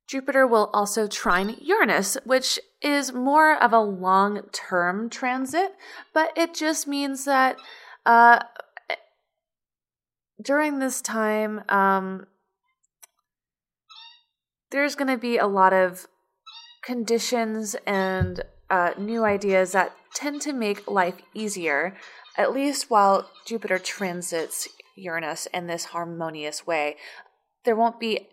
Jupiter 0.06 0.46
will 0.46 0.70
also 0.74 1.06
trine 1.06 1.56
Uranus, 1.60 2.16
which 2.24 2.60
is 2.82 3.12
more 3.12 3.60
of 3.60 3.72
a 3.72 3.80
long 3.80 4.42
term 4.52 5.08
transit, 5.08 5.74
but 6.12 6.30
it 6.36 6.54
just 6.54 6.86
means 6.86 7.24
that 7.24 7.56
uh, 8.04 8.40
during 10.44 10.78
this 10.78 11.00
time, 11.00 11.62
um, 11.68 12.26
there's 14.70 14.94
going 14.94 15.08
to 15.08 15.18
be 15.18 15.38
a 15.38 15.46
lot 15.46 15.72
of 15.72 16.06
conditions 16.84 17.74
and 17.86 18.42
uh, 18.70 18.90
new 18.98 19.24
ideas 19.24 19.72
that 19.72 19.94
tend 20.14 20.42
to 20.42 20.52
make 20.52 20.88
life 20.90 21.16
easier, 21.32 21.96
at 22.36 22.52
least 22.52 22.90
while 22.90 23.30
Jupiter 23.46 23.78
transits 23.78 24.68
Uranus 24.96 25.46
in 25.52 25.66
this 25.66 25.86
harmonious 25.86 26.66
way. 26.66 26.96
There 27.64 27.76
won't 27.76 27.98
be 27.98 28.28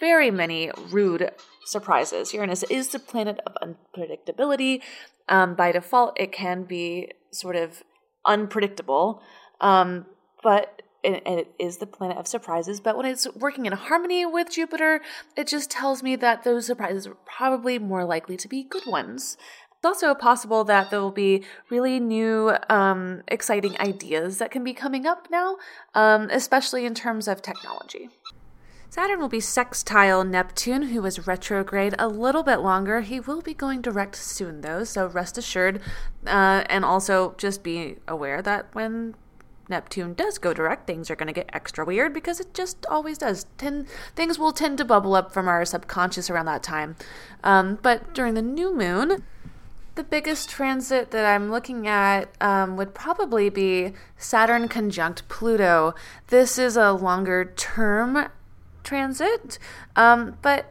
very 0.00 0.30
many 0.30 0.70
rude 0.90 1.30
surprises. 1.66 2.32
Uranus 2.34 2.62
is 2.64 2.88
the 2.88 2.98
planet 2.98 3.38
of 3.46 3.54
unpredictability. 3.62 4.80
Um, 5.28 5.54
by 5.54 5.72
default, 5.72 6.18
it 6.18 6.32
can 6.32 6.64
be 6.64 7.12
sort 7.32 7.56
of 7.56 7.82
unpredictable, 8.26 9.22
um, 9.60 10.06
but 10.42 10.82
it, 11.04 11.22
it 11.26 11.54
is 11.58 11.76
the 11.76 11.86
planet 11.86 12.16
of 12.16 12.26
surprises. 12.26 12.80
But 12.80 12.96
when 12.96 13.06
it's 13.06 13.26
working 13.34 13.66
in 13.66 13.72
harmony 13.72 14.24
with 14.26 14.50
Jupiter, 14.50 15.00
it 15.36 15.46
just 15.46 15.70
tells 15.70 16.02
me 16.02 16.16
that 16.16 16.44
those 16.44 16.66
surprises 16.66 17.06
are 17.06 17.16
probably 17.26 17.78
more 17.78 18.04
likely 18.04 18.36
to 18.38 18.48
be 18.48 18.64
good 18.64 18.86
ones. 18.86 19.36
It's 19.76 19.86
also 19.86 20.14
possible 20.14 20.64
that 20.64 20.90
there 20.90 21.00
will 21.00 21.10
be 21.10 21.44
really 21.68 22.00
new, 22.00 22.56
um, 22.70 23.22
exciting 23.28 23.78
ideas 23.78 24.38
that 24.38 24.50
can 24.50 24.64
be 24.64 24.72
coming 24.72 25.04
up 25.04 25.28
now, 25.30 25.56
um, 25.94 26.30
especially 26.32 26.86
in 26.86 26.94
terms 26.94 27.28
of 27.28 27.42
technology. 27.42 28.08
Saturn 28.88 29.18
will 29.18 29.28
be 29.28 29.40
sextile 29.40 30.22
Neptune, 30.22 30.82
who 30.82 31.04
is 31.04 31.26
retrograde 31.26 31.96
a 31.98 32.06
little 32.06 32.44
bit 32.44 32.60
longer. 32.60 33.00
He 33.00 33.18
will 33.18 33.42
be 33.42 33.52
going 33.52 33.82
direct 33.82 34.14
soon, 34.14 34.60
though, 34.60 34.84
so 34.84 35.08
rest 35.08 35.36
assured. 35.36 35.80
Uh, 36.24 36.62
and 36.70 36.84
also 36.84 37.34
just 37.36 37.64
be 37.64 37.96
aware 38.06 38.40
that 38.40 38.72
when 38.72 39.16
Neptune 39.68 40.14
does 40.14 40.38
go 40.38 40.52
direct, 40.52 40.86
things 40.86 41.10
are 41.10 41.16
going 41.16 41.26
to 41.26 41.32
get 41.32 41.50
extra 41.52 41.84
weird 41.84 42.12
because 42.12 42.40
it 42.40 42.54
just 42.54 42.84
always 42.86 43.18
does. 43.18 43.46
Tend, 43.56 43.86
things 44.14 44.38
will 44.38 44.52
tend 44.52 44.78
to 44.78 44.84
bubble 44.84 45.14
up 45.14 45.32
from 45.32 45.48
our 45.48 45.64
subconscious 45.64 46.28
around 46.30 46.46
that 46.46 46.62
time. 46.62 46.96
Um, 47.42 47.78
but 47.82 48.14
during 48.14 48.34
the 48.34 48.42
new 48.42 48.76
moon, 48.76 49.24
the 49.94 50.04
biggest 50.04 50.48
transit 50.50 51.10
that 51.12 51.24
I'm 51.24 51.50
looking 51.50 51.86
at 51.86 52.28
um, 52.40 52.76
would 52.76 52.94
probably 52.94 53.48
be 53.48 53.92
Saturn 54.18 54.68
conjunct 54.68 55.28
Pluto. 55.28 55.94
This 56.28 56.58
is 56.58 56.76
a 56.76 56.92
longer 56.92 57.52
term 57.56 58.28
transit, 58.82 59.58
um, 59.96 60.36
but 60.42 60.70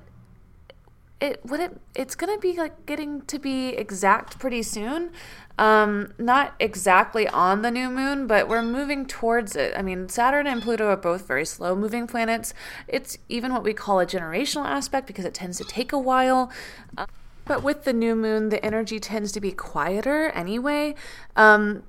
it 1.23 1.39
would 1.45 1.61
it 1.61 1.79
it's 1.95 2.15
gonna 2.15 2.37
be 2.37 2.53
like 2.57 2.85
getting 2.85 3.21
to 3.21 3.39
be 3.39 3.69
exact 3.69 4.39
pretty 4.39 4.61
soon. 4.61 5.11
Um, 5.57 6.13
not 6.17 6.53
exactly 6.59 7.27
on 7.29 7.61
the 7.61 7.71
new 7.71 7.89
moon, 7.89 8.27
but 8.27 8.49
we're 8.49 8.61
moving 8.61 9.05
towards 9.05 9.55
it. 9.55 9.73
I 9.77 9.81
mean, 9.83 10.09
Saturn 10.09 10.47
and 10.47 10.61
Pluto 10.61 10.87
are 10.87 10.97
both 10.97 11.25
very 11.25 11.45
slow 11.45 11.75
moving 11.75 12.07
planets. 12.07 12.53
It's 12.87 13.17
even 13.29 13.53
what 13.53 13.63
we 13.63 13.73
call 13.73 14.01
a 14.01 14.05
generational 14.05 14.65
aspect 14.65 15.07
because 15.07 15.23
it 15.23 15.33
tends 15.33 15.59
to 15.59 15.63
take 15.63 15.93
a 15.93 15.97
while. 15.97 16.51
Uh, 16.97 17.05
but 17.45 17.63
with 17.63 17.85
the 17.85 17.93
new 17.93 18.15
moon, 18.15 18.49
the 18.49 18.63
energy 18.65 18.99
tends 18.99 19.31
to 19.33 19.39
be 19.39 19.51
quieter 19.51 20.29
anyway. 20.31 20.95
Um, 21.37 21.83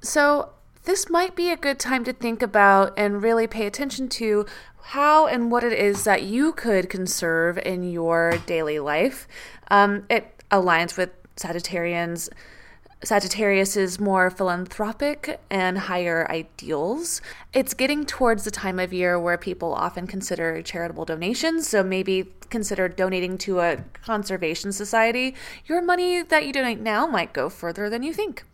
so 0.00 0.50
this 0.84 1.10
might 1.10 1.36
be 1.36 1.50
a 1.50 1.56
good 1.56 1.78
time 1.78 2.04
to 2.04 2.12
think 2.12 2.42
about 2.42 2.92
and 2.96 3.22
really 3.22 3.46
pay 3.46 3.66
attention 3.66 4.08
to 4.08 4.46
how 4.82 5.26
and 5.26 5.50
what 5.50 5.62
it 5.62 5.72
is 5.72 6.04
that 6.04 6.22
you 6.22 6.52
could 6.52 6.88
conserve 6.88 7.58
in 7.58 7.82
your 7.90 8.38
daily 8.46 8.78
life. 8.78 9.28
Um, 9.70 10.04
it 10.08 10.42
aligns 10.50 10.96
with 10.96 11.10
Sagittarians. 11.36 12.28
Sagittarius 13.02 13.76
is 13.76 13.98
more 13.98 14.28
philanthropic 14.28 15.40
and 15.48 15.78
higher 15.78 16.30
ideals. 16.30 17.22
It's 17.54 17.72
getting 17.72 18.04
towards 18.04 18.44
the 18.44 18.50
time 18.50 18.78
of 18.78 18.92
year 18.92 19.18
where 19.18 19.38
people 19.38 19.72
often 19.72 20.06
consider 20.06 20.60
charitable 20.60 21.06
donations, 21.06 21.66
so 21.66 21.82
maybe 21.82 22.30
consider 22.50 22.88
donating 22.88 23.38
to 23.38 23.60
a 23.60 23.78
conservation 24.02 24.70
society. 24.72 25.34
Your 25.64 25.80
money 25.80 26.22
that 26.22 26.44
you 26.44 26.52
donate 26.52 26.80
now 26.80 27.06
might 27.06 27.32
go 27.32 27.48
further 27.48 27.88
than 27.88 28.02
you 28.02 28.12
think, 28.12 28.44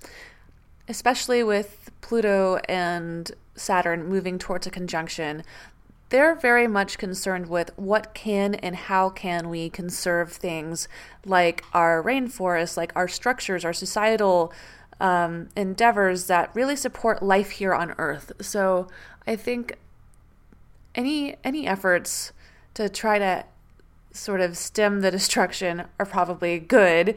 especially 0.88 1.42
with 1.42 1.90
Pluto 2.00 2.56
and 2.68 3.30
Saturn 3.54 4.06
moving 4.06 4.38
towards 4.38 4.66
a 4.66 4.70
conjunction 4.70 5.42
they're 6.08 6.34
very 6.36 6.68
much 6.68 6.98
concerned 6.98 7.48
with 7.48 7.70
what 7.76 8.14
can 8.14 8.54
and 8.54 8.76
how 8.76 9.10
can 9.10 9.48
we 9.48 9.68
conserve 9.68 10.32
things 10.32 10.86
like 11.24 11.64
our 11.72 12.02
rainforests, 12.02 12.76
like 12.76 12.92
our 12.94 13.08
structures, 13.08 13.64
our 13.64 13.72
societal 13.72 14.52
um, 15.00 15.48
endeavors 15.56 16.26
that 16.26 16.54
really 16.54 16.76
support 16.76 17.22
life 17.22 17.50
here 17.50 17.74
on 17.74 17.94
Earth. 17.98 18.32
So 18.40 18.86
I 19.26 19.36
think 19.36 19.76
any 20.94 21.36
any 21.44 21.66
efforts 21.66 22.32
to 22.74 22.88
try 22.88 23.18
to 23.18 23.44
sort 24.12 24.40
of 24.40 24.56
stem 24.56 25.00
the 25.00 25.10
destruction 25.10 25.84
are 25.98 26.06
probably 26.06 26.58
good, 26.58 27.16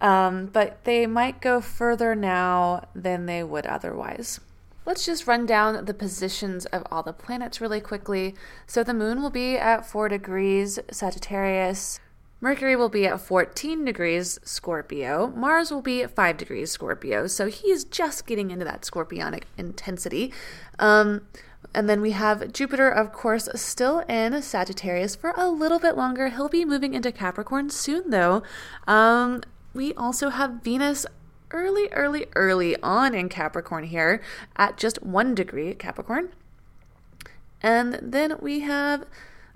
um, 0.00 0.46
but 0.46 0.84
they 0.84 1.06
might 1.06 1.40
go 1.40 1.60
further 1.60 2.14
now 2.14 2.88
than 2.94 3.26
they 3.26 3.42
would 3.42 3.66
otherwise. 3.66 4.40
Let's 4.86 5.04
just 5.04 5.26
run 5.26 5.44
down 5.44 5.84
the 5.84 5.92
positions 5.92 6.64
of 6.66 6.82
all 6.90 7.02
the 7.02 7.12
planets 7.12 7.60
really 7.60 7.80
quickly. 7.80 8.34
So 8.66 8.82
the 8.82 8.94
moon 8.94 9.20
will 9.20 9.30
be 9.30 9.58
at 9.58 9.84
4 9.84 10.08
degrees 10.08 10.78
Sagittarius. 10.90 12.00
Mercury 12.40 12.74
will 12.74 12.88
be 12.88 13.06
at 13.06 13.20
14 13.20 13.84
degrees 13.84 14.38
Scorpio. 14.44 15.26
Mars 15.36 15.70
will 15.70 15.82
be 15.82 16.02
at 16.04 16.14
5 16.14 16.36
degrees 16.38 16.70
Scorpio. 16.70 17.26
So 17.26 17.48
he's 17.48 17.84
just 17.84 18.26
getting 18.26 18.50
into 18.50 18.64
that 18.64 18.82
scorpionic 18.82 19.42
intensity. 19.58 20.32
Um, 20.78 21.26
and 21.74 21.86
then 21.86 22.00
we 22.00 22.12
have 22.12 22.52
Jupiter, 22.52 22.88
of 22.88 23.12
course, 23.12 23.48
still 23.56 24.00
in 24.08 24.40
Sagittarius 24.40 25.16
for 25.16 25.34
a 25.36 25.50
little 25.50 25.78
bit 25.78 25.96
longer. 25.96 26.28
He'll 26.28 26.48
be 26.48 26.64
moving 26.64 26.94
into 26.94 27.12
Capricorn 27.12 27.68
soon, 27.68 28.10
though. 28.10 28.42
Um, 28.86 29.42
we 29.78 29.94
also 29.94 30.30
have 30.30 30.60
Venus 30.64 31.06
early, 31.52 31.88
early, 31.92 32.26
early 32.34 32.76
on 32.82 33.14
in 33.14 33.28
Capricorn 33.28 33.84
here 33.84 34.20
at 34.56 34.76
just 34.76 35.00
one 35.04 35.36
degree 35.36 35.72
Capricorn. 35.72 36.30
And 37.62 37.96
then 38.02 38.38
we 38.40 38.60
have, 38.60 39.06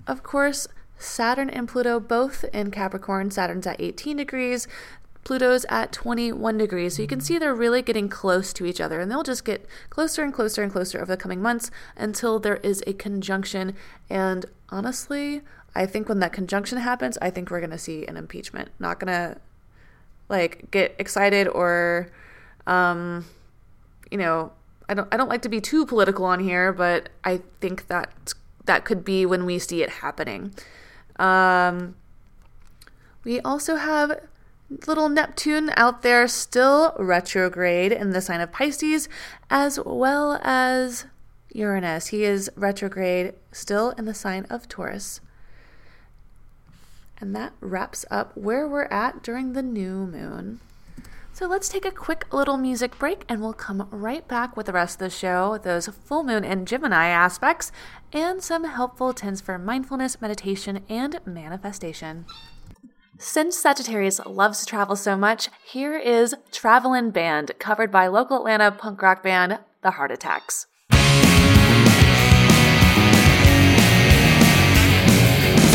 of 0.06 0.22
course, 0.22 0.68
Saturn 0.96 1.50
and 1.50 1.66
Pluto 1.66 1.98
both 1.98 2.44
in 2.54 2.70
Capricorn. 2.70 3.32
Saturn's 3.32 3.66
at 3.66 3.80
18 3.80 4.16
degrees, 4.16 4.68
Pluto's 5.24 5.66
at 5.68 5.90
21 5.90 6.56
degrees. 6.56 6.94
So 6.94 7.02
you 7.02 7.08
can 7.08 7.20
see 7.20 7.37
they're 7.37 7.52
really 7.52 7.82
getting 7.82 8.08
close 8.08 8.52
to 8.52 8.64
each 8.64 8.80
other, 8.80 9.00
and 9.00 9.11
they'll 9.11 9.24
just 9.24 9.44
get 9.44 9.66
closer 9.90 10.22
and 10.22 10.32
closer 10.32 10.62
and 10.62 10.70
closer 10.70 11.00
over 11.00 11.11
the 11.11 11.16
coming 11.16 11.42
months 11.42 11.68
until 11.96 12.38
there 12.38 12.58
is 12.58 12.80
a 12.87 12.92
conjunction. 12.92 13.74
And 14.08 14.46
honestly, 14.68 15.42
I 15.74 15.85
think 15.85 16.08
when 16.08 16.20
that 16.20 16.32
conjunction 16.32 16.78
happens, 16.78 17.18
I 17.20 17.30
think 17.30 17.50
we're 17.50 17.58
going 17.58 17.70
to 17.70 17.78
see 17.78 18.06
an 18.06 18.16
impeachment. 18.16 18.70
Not 18.78 19.00
going 19.00 19.12
to 19.12 19.40
like 20.33 20.71
get 20.71 20.97
excited 20.99 21.47
or 21.47 22.09
um 22.66 23.25
you 24.11 24.18
know 24.18 24.51
I 24.88 24.95
don't 24.95 25.07
I 25.12 25.16
don't 25.16 25.29
like 25.29 25.42
to 25.42 25.49
be 25.49 25.61
too 25.61 25.87
political 25.87 26.25
on 26.25 26.40
here 26.40 26.73
but 26.73 27.11
I 27.23 27.40
think 27.61 27.87
that 27.87 28.33
that 28.64 28.85
could 28.85 29.05
be 29.05 29.27
when 29.27 29.45
we 29.45 29.59
see 29.59 29.83
it 29.83 29.90
happening. 29.90 30.53
Um 31.16 31.95
we 33.23 33.40
also 33.40 33.77
have 33.77 34.21
little 34.88 35.09
Neptune 35.09 35.71
out 35.77 36.03
there 36.03 36.27
still 36.27 36.97
retrograde 36.99 37.92
in 37.92 38.11
the 38.11 38.21
sign 38.21 38.40
of 38.40 38.51
Pisces 38.51 39.09
as 39.51 39.79
well 39.85 40.40
as 40.42 41.05
Uranus. 41.55 42.09
He 42.09 42.25
is 42.25 42.51
retrograde 42.57 43.35
still 43.53 43.90
in 43.90 44.07
the 44.07 44.14
sign 44.14 44.47
of 44.49 44.68
Taurus 44.68 45.21
and 47.22 47.35
that 47.37 47.54
wraps 47.61 48.04
up 48.11 48.37
where 48.37 48.66
we're 48.66 48.85
at 48.87 49.22
during 49.22 49.52
the 49.52 49.62
new 49.62 50.06
moon. 50.06 50.61
So 51.32 51.46
let's 51.46 51.68
take 51.68 51.87
a 51.87 51.90
quick 51.90 52.30
little 52.35 52.58
music 52.58 52.98
break 52.98 53.24
and 53.28 53.40
we'll 53.40 53.54
come 53.54 53.88
right 53.90 54.26
back 54.28 54.54
with 54.54 54.66
the 54.66 54.72
rest 54.72 54.96
of 54.96 54.98
the 54.98 55.08
show, 55.08 55.56
those 55.56 55.87
full 55.87 56.24
moon 56.24 56.44
and 56.44 56.68
Gemini 56.68 57.06
aspects, 57.06 57.72
and 58.12 58.42
some 58.42 58.64
helpful 58.64 59.14
tips 59.14 59.40
for 59.40 59.56
mindfulness, 59.56 60.20
meditation, 60.20 60.85
and 60.90 61.20
manifestation. 61.24 62.26
Since 63.18 63.56
Sagittarius 63.56 64.20
loves 64.26 64.61
to 64.61 64.66
travel 64.66 64.96
so 64.96 65.16
much, 65.16 65.48
here 65.64 65.96
is 65.96 66.35
Travelin' 66.50 67.12
Band, 67.12 67.52
covered 67.58 67.92
by 67.92 68.08
local 68.08 68.38
Atlanta 68.38 68.72
punk 68.72 69.00
rock 69.00 69.22
band 69.22 69.61
The 69.82 69.92
Heart 69.92 70.11
Attacks. 70.11 70.66
Take 70.90 71.00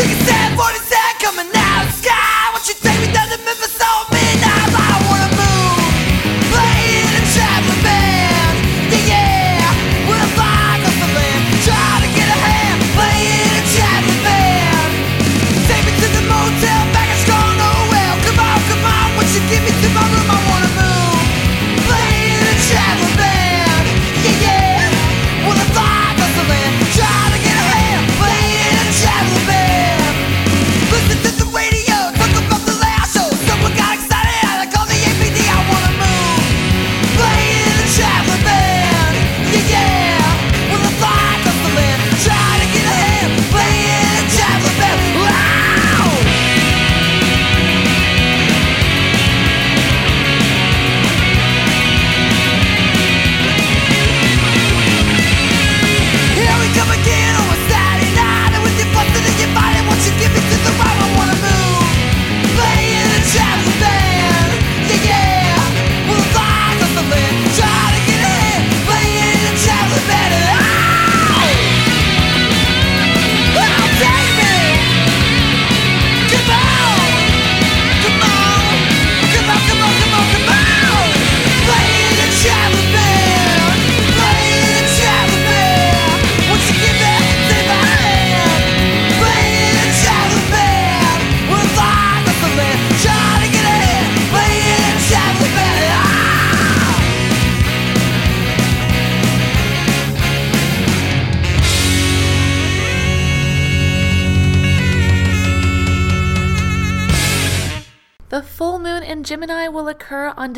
a 0.06 0.24
stand 0.24 0.60
for 0.60 0.72
the 0.74 0.80
sand 0.86 0.97
coming 1.20 1.50
out 1.56 1.90
sky. 1.92 2.37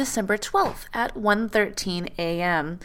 December 0.10 0.40
12th 0.40 0.88
at 0.92 1.14
1:13 1.14 2.10
a.m. 2.18 2.80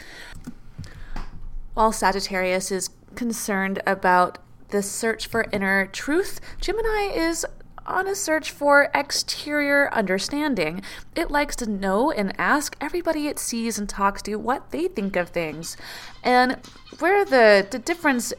While 1.73 1.91
Sagittarius 1.91 2.71
is 2.71 2.91
concerned 3.15 3.81
about 3.87 4.37
the 4.69 4.83
search 4.83 5.25
for 5.25 5.47
inner 5.51 5.87
truth, 5.87 6.39
Gemini 6.61 7.11
is 7.11 7.43
on 7.87 8.07
a 8.07 8.13
search 8.13 8.51
for 8.51 8.91
exterior 8.93 9.91
understanding. 9.91 10.83
It 11.15 11.31
likes 11.31 11.55
to 11.55 11.67
know 11.67 12.11
and 12.11 12.31
ask 12.37 12.77
everybody 12.79 13.27
it 13.27 13.39
sees 13.39 13.79
and 13.79 13.89
talks 13.89 14.21
to 14.21 14.35
what 14.35 14.69
they 14.69 14.87
think 14.87 15.15
of 15.15 15.29
things. 15.29 15.77
And 16.21 16.57
where 16.99 17.25
the, 17.25 17.65
the 17.67 17.79
difference 17.79 18.33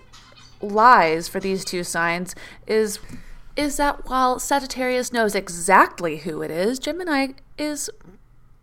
lies 0.62 1.26
for 1.26 1.40
these 1.40 1.64
two 1.64 1.82
signs 1.82 2.36
is 2.68 3.00
is 3.56 3.78
that 3.78 4.08
while 4.08 4.38
Sagittarius 4.38 5.12
knows 5.12 5.34
exactly 5.34 6.18
who 6.18 6.40
it 6.42 6.52
is, 6.52 6.78
Gemini 6.78 7.32
is 7.58 7.90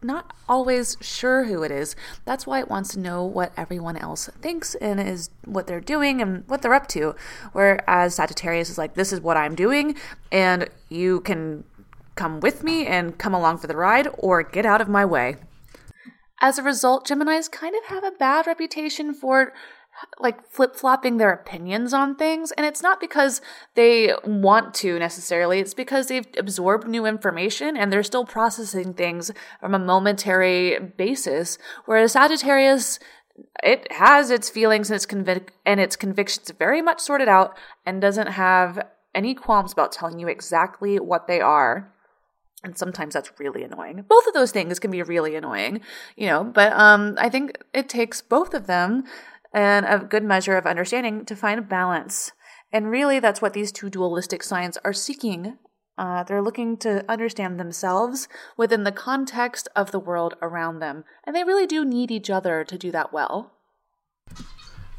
not 0.04 0.34
always 0.48 0.98
sure 1.02 1.46
who 1.46 1.64
it 1.64 1.72
is. 1.72 1.96
That's 2.26 2.46
why 2.46 2.60
it 2.60 2.70
wants 2.70 2.92
to 2.94 3.00
know 3.00 3.24
what 3.24 3.52
everyone 3.58 3.98
else 3.98 4.30
thinks 4.42 4.76
and 4.76 5.00
is 5.00 5.30
what 5.46 5.68
they're 5.68 5.82
doing 5.82 6.22
and 6.22 6.44
what 6.48 6.62
they're 6.62 6.74
up 6.74 6.88
to. 6.90 7.16
Whereas 7.54 8.16
Sagittarius 8.16 8.70
is 8.70 8.78
like, 8.78 8.96
this 8.96 9.14
is 9.14 9.22
what 9.22 9.38
I'm 9.38 9.56
doing, 9.56 9.96
and 10.32 10.70
you 10.90 11.22
can 11.22 11.64
come 12.16 12.40
with 12.40 12.64
me 12.64 12.86
and 12.86 13.18
come 13.18 13.34
along 13.34 13.58
for 13.58 13.68
the 13.68 13.76
ride 13.76 14.08
or 14.18 14.44
get 14.44 14.66
out 14.66 14.82
of 14.82 14.88
my 14.88 15.06
way. 15.06 15.38
As 16.42 16.58
a 16.58 16.64
result, 16.64 17.08
Geminis 17.08 17.50
kind 17.50 17.74
of 17.76 17.86
have 17.86 18.04
a 18.04 18.12
bad 18.12 18.48
reputation 18.48 19.14
for 19.14 19.54
like 20.20 20.46
flip 20.50 20.76
flopping 20.76 21.18
their 21.18 21.32
opinions 21.32 21.94
on 21.94 22.16
things. 22.16 22.52
And 22.52 22.66
it's 22.66 22.82
not 22.82 23.00
because 23.00 23.42
they 23.76 24.14
want 24.26 24.74
to 24.76 25.00
necessarily, 25.00 25.60
it's 25.60 25.74
because 25.74 26.08
they've 26.08 26.28
absorbed 26.38 26.88
new 26.88 27.06
information 27.06 27.78
and 27.78 27.92
they're 27.92 28.04
still 28.04 28.26
processing 28.26 28.94
things 28.94 29.32
from 29.60 29.74
a 29.74 29.80
momentary 29.80 30.80
basis. 30.80 31.58
Whereas 31.86 32.14
Sagittarius, 32.14 33.00
it 33.64 33.92
has 33.92 34.30
its 34.30 34.50
feelings 34.50 34.90
and 34.90 34.96
its 34.96 35.06
convic- 35.06 35.50
and 35.66 35.80
its 35.80 35.96
convictions 35.96 36.52
very 36.58 36.82
much 36.82 37.00
sorted 37.00 37.28
out 37.28 37.58
and 37.86 38.02
doesn't 38.02 38.28
have 38.28 38.80
any 39.16 39.34
qualms 39.34 39.74
about 39.74 39.92
telling 39.92 40.20
you 40.20 40.28
exactly 40.28 41.00
what 41.00 41.28
they 41.28 41.42
are. 41.42 41.92
And 42.64 42.78
sometimes 42.78 43.14
that's 43.14 43.32
really 43.40 43.64
annoying. 43.64 44.06
Both 44.08 44.26
of 44.26 44.34
those 44.34 44.52
things 44.52 44.80
can 44.80 44.90
be 44.90 45.04
really 45.04 45.36
annoying, 45.36 45.82
you 46.16 46.28
know, 46.28 46.44
but 46.44 46.72
um 46.74 47.16
I 47.20 47.30
think 47.30 47.58
it 47.74 47.90
takes 47.90 48.22
both 48.22 48.54
of 48.54 48.68
them 48.68 49.04
and 49.54 49.86
a 49.86 50.00
good 50.00 50.24
measure 50.24 50.58
of 50.58 50.66
understanding 50.66 51.26
to 51.26 51.36
find 51.36 51.60
a 51.60 51.64
balance. 51.64 52.32
And 52.72 52.90
really, 52.90 53.20
that's 53.20 53.42
what 53.42 53.54
these 53.54 53.72
two 53.72 53.90
dualistic 53.90 54.44
signs 54.44 54.78
are 54.84 54.94
seeking. 54.94 55.58
Uh, 55.96 56.24
they're 56.24 56.42
looking 56.42 56.76
to 56.78 57.06
understand 57.10 57.60
themselves 57.60 58.28
within 58.58 58.84
the 58.84 58.92
context 58.92 59.68
of 59.76 59.92
the 59.92 60.00
world 60.00 60.34
around 60.42 60.80
them. 60.80 61.04
And 61.26 61.36
they 61.36 61.44
really 61.44 61.68
do 61.68 61.86
need 61.86 62.10
each 62.10 62.32
other 62.32 62.64
to 62.64 62.78
do 62.78 62.92
that 62.92 63.14
well. 63.14 63.54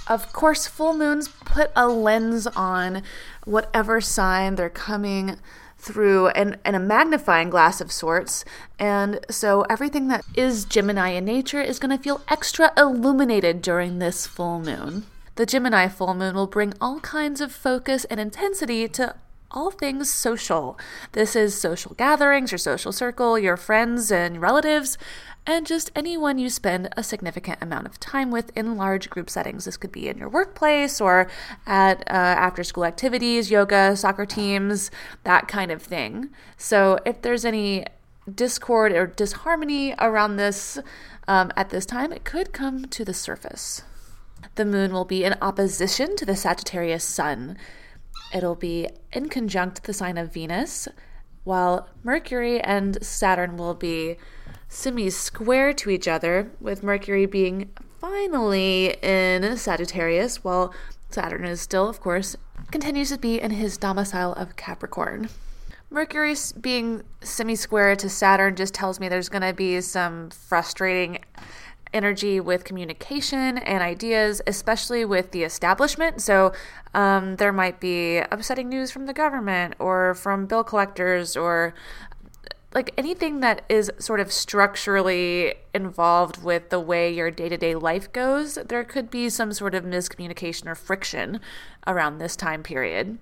Of 0.06 0.32
course, 0.32 0.66
full 0.66 0.94
moons 0.94 1.28
put 1.28 1.72
a 1.74 1.88
lens 1.88 2.46
on 2.46 3.02
whatever 3.44 4.00
sign 4.00 4.54
they're 4.54 4.70
coming 4.70 5.38
through 5.84 6.28
and, 6.28 6.58
and 6.64 6.74
a 6.74 6.80
magnifying 6.80 7.50
glass 7.50 7.80
of 7.80 7.92
sorts. 7.92 8.44
And 8.78 9.20
so 9.30 9.62
everything 9.68 10.08
that 10.08 10.24
is 10.34 10.64
Gemini 10.64 11.10
in 11.10 11.24
nature 11.24 11.60
is 11.60 11.78
going 11.78 11.96
to 11.96 12.02
feel 12.02 12.22
extra 12.28 12.72
illuminated 12.76 13.62
during 13.62 13.98
this 13.98 14.26
full 14.26 14.60
moon. 14.60 15.04
The 15.36 15.46
Gemini 15.46 15.88
full 15.88 16.14
moon 16.14 16.34
will 16.34 16.46
bring 16.46 16.74
all 16.80 17.00
kinds 17.00 17.40
of 17.40 17.52
focus 17.52 18.04
and 18.06 18.20
intensity 18.20 18.88
to 18.88 19.16
all 19.54 19.70
things 19.70 20.10
social. 20.10 20.78
This 21.12 21.34
is 21.34 21.58
social 21.58 21.94
gatherings, 21.94 22.50
your 22.50 22.58
social 22.58 22.92
circle, 22.92 23.38
your 23.38 23.56
friends 23.56 24.12
and 24.12 24.40
relatives, 24.42 24.98
and 25.46 25.66
just 25.66 25.90
anyone 25.94 26.38
you 26.38 26.50
spend 26.50 26.88
a 26.96 27.02
significant 27.02 27.62
amount 27.62 27.86
of 27.86 28.00
time 28.00 28.30
with 28.30 28.50
in 28.56 28.76
large 28.76 29.08
group 29.10 29.30
settings. 29.30 29.64
This 29.64 29.76
could 29.76 29.92
be 29.92 30.08
in 30.08 30.18
your 30.18 30.28
workplace 30.28 31.00
or 31.00 31.28
at 31.66 32.00
uh, 32.00 32.12
after 32.12 32.64
school 32.64 32.84
activities, 32.84 33.50
yoga, 33.50 33.96
soccer 33.96 34.26
teams, 34.26 34.90
that 35.22 35.48
kind 35.48 35.70
of 35.70 35.82
thing. 35.82 36.30
So 36.56 36.98
if 37.06 37.22
there's 37.22 37.44
any 37.44 37.86
discord 38.32 38.92
or 38.92 39.06
disharmony 39.06 39.94
around 39.98 40.36
this 40.36 40.78
um, 41.28 41.52
at 41.56 41.70
this 41.70 41.86
time, 41.86 42.12
it 42.12 42.24
could 42.24 42.52
come 42.52 42.86
to 42.86 43.04
the 43.04 43.14
surface. 43.14 43.82
The 44.56 44.64
moon 44.64 44.92
will 44.92 45.04
be 45.04 45.24
in 45.24 45.34
opposition 45.40 46.16
to 46.16 46.26
the 46.26 46.36
Sagittarius 46.36 47.04
sun. 47.04 47.56
It'll 48.34 48.56
be 48.56 48.88
in 49.12 49.28
conjunct 49.28 49.84
the 49.84 49.92
sign 49.92 50.18
of 50.18 50.32
Venus, 50.32 50.88
while 51.44 51.88
Mercury 52.02 52.60
and 52.60 53.00
Saturn 53.00 53.56
will 53.56 53.74
be 53.74 54.16
semi 54.68 55.08
square 55.08 55.72
to 55.74 55.88
each 55.88 56.08
other, 56.08 56.50
with 56.60 56.82
Mercury 56.82 57.26
being 57.26 57.70
finally 58.00 58.96
in 59.02 59.56
Sagittarius, 59.56 60.42
while 60.42 60.74
Saturn 61.10 61.44
is 61.44 61.60
still, 61.60 61.88
of 61.88 62.00
course, 62.00 62.34
continues 62.72 63.10
to 63.10 63.18
be 63.18 63.40
in 63.40 63.52
his 63.52 63.78
domicile 63.78 64.32
of 64.32 64.56
Capricorn. 64.56 65.28
Mercury 65.88 66.34
being 66.60 67.04
semi 67.20 67.54
square 67.54 67.94
to 67.94 68.08
Saturn 68.08 68.56
just 68.56 68.74
tells 68.74 68.98
me 68.98 69.08
there's 69.08 69.28
going 69.28 69.42
to 69.42 69.52
be 69.52 69.80
some 69.80 70.30
frustrating 70.30 71.20
energy 71.94 72.40
with 72.40 72.64
communication 72.64 73.58
and 73.58 73.82
ideas, 73.82 74.42
especially 74.46 75.04
with 75.04 75.30
the 75.30 75.44
establishment. 75.44 76.20
So 76.20 76.52
um, 76.92 77.36
there 77.36 77.52
might 77.52 77.80
be 77.80 78.18
upsetting 78.18 78.68
news 78.68 78.90
from 78.90 79.06
the 79.06 79.14
government 79.14 79.74
or 79.78 80.14
from 80.14 80.46
bill 80.46 80.64
collectors 80.64 81.36
or 81.36 81.74
like 82.74 82.92
anything 82.98 83.40
that 83.40 83.64
is 83.68 83.90
sort 83.98 84.18
of 84.18 84.32
structurally 84.32 85.54
involved 85.72 86.42
with 86.42 86.70
the 86.70 86.80
way 86.80 87.12
your 87.12 87.30
day 87.30 87.48
to 87.48 87.56
day 87.56 87.74
life 87.74 88.12
goes, 88.12 88.56
there 88.56 88.82
could 88.82 89.10
be 89.10 89.30
some 89.30 89.52
sort 89.52 89.74
of 89.74 89.84
miscommunication 89.84 90.66
or 90.66 90.74
friction 90.74 91.40
around 91.86 92.18
this 92.18 92.34
time 92.34 92.64
period. 92.64 93.18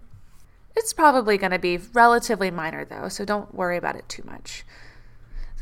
It's 0.74 0.94
probably 0.94 1.36
going 1.36 1.52
to 1.52 1.58
be 1.58 1.76
relatively 1.76 2.50
minor 2.50 2.86
though, 2.86 3.08
so 3.08 3.26
don't 3.26 3.54
worry 3.54 3.76
about 3.76 3.96
it 3.96 4.08
too 4.08 4.22
much. 4.24 4.64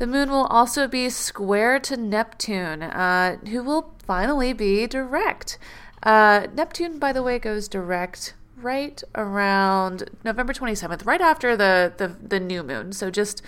The 0.01 0.07
moon 0.07 0.31
will 0.31 0.47
also 0.47 0.87
be 0.87 1.11
square 1.11 1.79
to 1.81 1.95
Neptune, 1.95 2.81
uh, 2.81 3.37
who 3.45 3.61
will 3.61 3.93
finally 4.03 4.51
be 4.51 4.87
direct. 4.87 5.59
Uh, 6.01 6.47
Neptune, 6.55 6.97
by 6.97 7.13
the 7.13 7.21
way, 7.21 7.37
goes 7.37 7.67
direct 7.67 8.33
right 8.57 8.99
around 9.13 10.09
November 10.25 10.53
27th, 10.53 11.05
right 11.05 11.21
after 11.21 11.55
the, 11.55 11.93
the, 11.97 12.07
the 12.07 12.39
new 12.39 12.63
moon. 12.63 12.93
So 12.93 13.11
just 13.11 13.43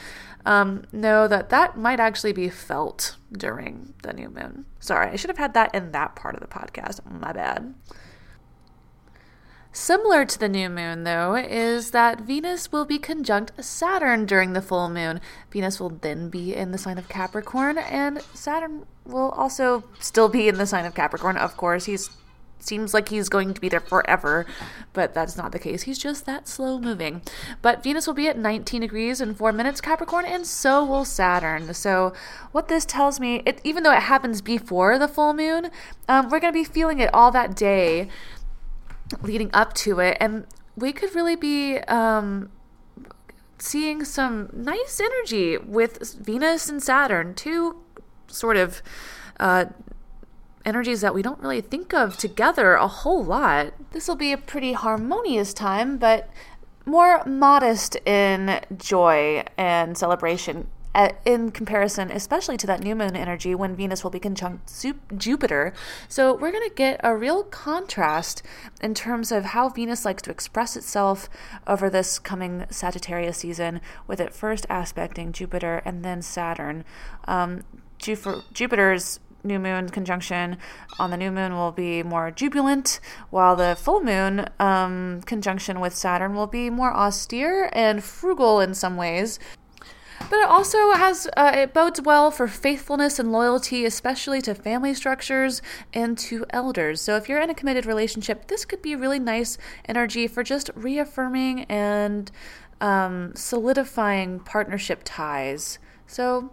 um, 0.46 0.84
know 0.92 1.28
that 1.28 1.50
that 1.50 1.76
might 1.76 2.00
actually 2.00 2.34
be 2.34 2.50
felt 2.50 3.16
during 3.36 3.96
the 4.04 4.14
new 4.14 4.30
moon. 4.30 4.66
Sorry, 4.80 5.10
I 5.10 5.16
should 5.16 5.32
have 5.32 5.40
had 5.40 5.56
that 5.56 5.74
in 5.74 5.92
that 5.94 6.16
part 6.16 6.36
of 6.36 6.42
the 6.42 6.48
podcast. 6.48 7.00
My 7.20 7.34
bad. 7.34 7.74
Similar 9.76 10.26
to 10.26 10.38
the 10.40 10.48
new 10.48 10.70
moon, 10.70 11.04
though, 11.04 11.36
is 11.36 11.90
that 11.92 12.22
Venus 12.22 12.72
will 12.72 12.86
be 12.86 13.00
conjunct 13.00 13.52
Saturn 13.64 14.28
during 14.28 14.54
the 14.54 14.62
full 14.62 14.88
moon. 14.88 15.20
Venus 15.50 15.80
will 15.80 15.90
then 15.90 16.30
be 16.30 16.56
in 16.56 16.72
the 16.72 16.78
sign 16.78 17.00
of 17.00 17.10
Capricorn, 17.10 17.80
and 17.80 18.22
Saturn 18.36 18.86
will 19.04 19.32
also 19.32 19.84
still 20.00 20.30
be 20.30 20.48
in 20.48 20.60
the 20.60 20.68
sign 20.68 20.86
of 20.86 20.94
Capricorn. 20.94 21.38
Of 21.38 21.58
course, 21.58 21.86
he's 21.86 22.12
seems 22.60 22.94
like 22.94 23.10
he's 23.10 23.28
going 23.28 23.54
to 23.54 23.60
be 23.60 23.68
there 23.68 23.82
forever, 23.82 24.46
but 24.94 25.14
that's 25.14 25.36
not 25.36 25.52
the 25.52 25.60
case. 25.60 25.82
He's 25.82 25.98
just 25.98 26.26
that 26.26 26.48
slow 26.48 26.80
moving. 26.80 27.22
But 27.62 27.84
Venus 27.84 28.08
will 28.08 28.14
be 28.14 28.30
at 28.30 28.38
19 28.38 28.80
degrees 28.80 29.20
in 29.20 29.36
4 29.36 29.52
minutes 29.52 29.82
Capricorn 29.82 30.24
and 30.24 30.48
so 30.48 30.86
will 30.86 31.04
Saturn. 31.04 31.74
So 31.74 32.14
what 32.54 32.70
this 32.70 32.86
tells 32.86 33.20
me, 33.20 33.42
it, 33.46 33.60
even 33.66 33.84
though 33.84 33.92
it 33.92 34.04
happens 34.04 34.42
before 34.42 34.98
the 34.98 35.10
full 35.10 35.34
moon, 35.34 35.72
um, 36.08 36.30
we're 36.30 36.40
going 36.40 36.54
to 36.54 36.58
be 36.58 36.64
feeling 36.64 37.00
it 37.00 37.14
all 37.14 37.32
that 37.32 37.54
day 37.54 38.08
leading 39.22 39.50
up 39.54 39.74
to 39.74 40.00
it 40.00 40.18
and 40.20 40.46
we 40.76 40.92
could 40.92 41.14
really 41.14 41.36
be 41.36 41.78
um, 41.80 42.50
seeing 43.60 44.04
some 44.04 44.50
nice 44.54 45.00
energy 45.00 45.58
with 45.58 46.16
Venus 46.16 46.70
and 46.70 46.82
Saturn, 46.82 47.34
two 47.34 47.78
sort 48.28 48.58
of 48.58 48.82
uh, 49.40 49.66
energies 50.66 51.02
that 51.02 51.14
we 51.14 51.22
don't 51.22 51.40
really 51.40 51.62
think 51.62 51.94
of 51.94 52.18
together 52.18 52.74
a 52.74 52.88
whole 52.88 53.24
lot. 53.24 53.74
This 53.92 54.08
will 54.08 54.16
be 54.16 54.32
a 54.32 54.38
pretty 54.38 54.74
harmonious 54.74 55.54
time, 55.54 55.98
but 55.98 56.30
more 56.86 57.24
modest 57.26 57.96
in 58.06 58.60
joy 58.76 59.44
and 59.58 59.98
celebration 59.98 60.68
in 61.26 61.52
comparison, 61.52 62.12
especially 62.12 62.58
to 62.58 62.68
that 62.68 62.82
new 62.82 62.96
moon 62.96 63.16
energy 63.16 63.56
when 63.56 63.76
Venus 63.76 64.04
will 64.04 64.12
be 64.12 64.20
conjunct 64.20 64.86
Jupiter. 65.18 65.74
So 66.08 66.34
we're 66.34 66.52
going 66.52 66.70
to 66.70 66.76
get 66.76 67.00
a 67.04 67.16
real 67.16 67.44
contrast 67.44 68.44
in 68.82 68.94
terms 68.94 69.32
of 69.32 69.46
how 69.46 69.70
Venus 69.70 70.06
likes 70.06 70.22
to 70.24 70.32
express 70.32 70.76
itself 70.76 71.30
over 71.66 71.90
this 71.90 72.20
coming 72.20 72.66
Sagittarius 72.70 73.38
season, 73.38 73.82
with 74.08 74.20
it 74.20 74.34
first 74.34 74.66
aspecting 74.70 75.32
Jupiter 75.32 75.82
and 75.86 76.06
then 76.06 76.22
Saturn. 76.22 76.86
Um, 77.28 77.64
Jupiter's 77.98 79.20
new 79.44 79.60
moon 79.60 79.90
conjunction 79.90 80.58
on 81.00 81.10
the 81.10 81.18
new 81.18 81.32
moon 81.32 81.56
will 81.56 81.72
be 81.72 82.04
more 82.04 82.32
jubilant, 82.32 83.00
while 83.30 83.56
the 83.56 83.76
full 83.80 84.02
moon 84.02 84.48
um, 84.60 85.22
conjunction 85.26 85.80
with 85.80 85.96
Saturn 85.96 86.34
will 86.34 86.48
be 86.48 86.70
more 86.70 86.94
austere 86.94 87.70
and 87.74 88.04
frugal 88.04 88.60
in 88.60 88.74
some 88.74 88.96
ways. 88.96 89.40
But 90.30 90.40
it 90.40 90.48
also 90.48 90.92
has 90.94 91.28
uh, 91.38 91.52
it 91.54 91.74
bodes 91.74 92.02
well 92.02 92.32
for 92.32 92.48
faithfulness 92.48 93.20
and 93.20 93.32
loyalty, 93.32 93.86
especially 93.86 94.42
to 94.42 94.56
family 94.56 94.94
structures 94.94 95.62
and 95.94 96.18
to 96.18 96.46
elders. 96.50 97.02
So 97.02 97.16
if 97.16 97.30
you're 97.30 97.42
in 97.42 97.50
a 97.50 97.56
committed 97.56 97.86
relationship, 97.86 98.48
this 98.48 98.66
could 98.66 98.82
be 98.82 98.96
really 98.96 99.20
nice 99.20 99.58
energy 99.86 100.28
for 100.28 100.44
just 100.44 100.70
reaffirming 100.76 101.64
and 101.66 102.32
um, 102.82 103.34
solidifying 103.36 104.40
partnership 104.40 105.02
ties. 105.04 105.80
So 106.08 106.52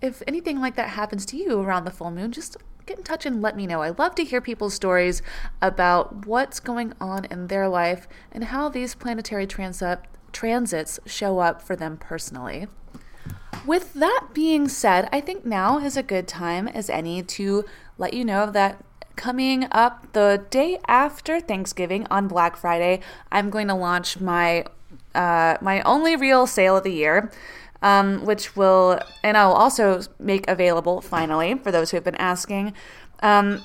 if 0.00 0.22
anything 0.26 0.60
like 0.60 0.76
that 0.76 0.90
happens 0.90 1.26
to 1.26 1.36
you 1.36 1.60
around 1.60 1.84
the 1.84 1.90
full 1.90 2.10
moon, 2.10 2.32
just 2.32 2.56
get 2.86 2.98
in 2.98 3.04
touch 3.04 3.26
and 3.26 3.40
let 3.40 3.56
me 3.56 3.66
know. 3.66 3.82
I 3.82 3.90
love 3.90 4.14
to 4.16 4.24
hear 4.24 4.40
people's 4.40 4.74
stories 4.74 5.22
about 5.62 6.26
what's 6.26 6.58
going 6.58 6.92
on 7.00 7.24
in 7.26 7.46
their 7.46 7.68
life 7.68 8.08
and 8.32 8.44
how 8.44 8.68
these 8.68 8.94
planetary 8.94 9.46
transit 9.46 10.00
transits 10.32 10.98
show 11.06 11.38
up 11.38 11.62
for 11.62 11.76
them 11.76 11.96
personally. 11.96 12.66
With 13.66 13.94
that 13.94 14.28
being 14.32 14.68
said, 14.68 15.08
I 15.12 15.20
think 15.20 15.44
now 15.44 15.78
is 15.78 15.96
a 15.96 16.02
good 16.02 16.26
time 16.26 16.66
as 16.68 16.88
any 16.88 17.22
to 17.22 17.64
let 17.98 18.14
you 18.14 18.24
know 18.24 18.50
that 18.50 18.82
coming 19.16 19.66
up 19.70 20.12
the 20.12 20.44
day 20.50 20.78
after 20.88 21.40
Thanksgiving 21.40 22.06
on 22.10 22.26
Black 22.26 22.56
Friday, 22.56 23.00
I'm 23.30 23.50
going 23.50 23.68
to 23.68 23.74
launch 23.74 24.18
my 24.18 24.64
uh, 25.14 25.56
my 25.60 25.82
only 25.82 26.16
real 26.16 26.46
sale 26.46 26.76
of 26.76 26.84
the 26.84 26.92
year. 26.92 27.30
Um, 27.82 28.26
which 28.26 28.56
will, 28.56 29.00
and 29.24 29.38
I'll 29.38 29.54
also 29.54 30.02
make 30.18 30.46
available 30.50 31.00
finally 31.00 31.54
for 31.54 31.72
those 31.72 31.90
who 31.90 31.96
have 31.96 32.04
been 32.04 32.14
asking, 32.16 32.74
um, 33.22 33.62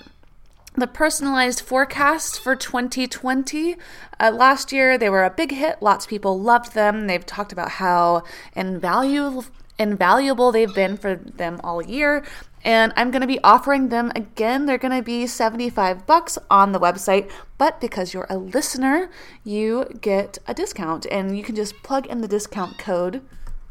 the 0.78 0.88
personalized 0.88 1.62
forecast 1.62 2.40
for 2.40 2.56
2020. 2.56 3.76
Uh, 4.20 4.32
last 4.32 4.72
year, 4.72 4.98
they 4.98 5.10
were 5.10 5.24
a 5.24 5.30
big 5.30 5.52
hit. 5.52 5.82
Lots 5.82 6.06
of 6.06 6.10
people 6.10 6.40
loved 6.40 6.74
them. 6.74 7.08
They've 7.08 7.26
talked 7.26 7.52
about 7.52 7.72
how 7.72 8.24
invaluable, 8.56 9.46
invaluable 9.80 10.52
they've 10.52 10.74
been 10.74 10.98
for 10.98 11.16
them 11.16 11.60
all 11.64 11.82
year. 11.82 12.24
And 12.64 12.92
I'm 12.96 13.12
going 13.12 13.22
to 13.22 13.28
be 13.28 13.40
offering 13.44 13.90
them 13.90 14.12
again. 14.16 14.66
They're 14.66 14.78
going 14.78 14.98
to 14.98 15.04
be 15.04 15.28
75 15.28 16.08
bucks 16.08 16.38
on 16.50 16.72
the 16.72 16.80
website, 16.80 17.32
but 17.58 17.80
because 17.80 18.14
you're 18.14 18.28
a 18.30 18.38
listener, 18.38 19.12
you 19.44 19.86
get 20.02 20.40
a 20.48 20.54
discount 20.54 21.06
and 21.12 21.38
you 21.38 21.44
can 21.44 21.56
just 21.56 21.84
plug 21.84 22.08
in 22.08 22.22
the 22.22 22.28
discount 22.28 22.78
code 22.80 23.22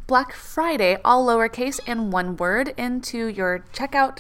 Black 0.06 0.32
Friday, 0.34 0.98
all 1.04 1.26
lowercase 1.26 1.80
and 1.86 2.12
one 2.12 2.36
word, 2.36 2.74
into 2.76 3.26
your 3.26 3.64
checkout 3.72 4.18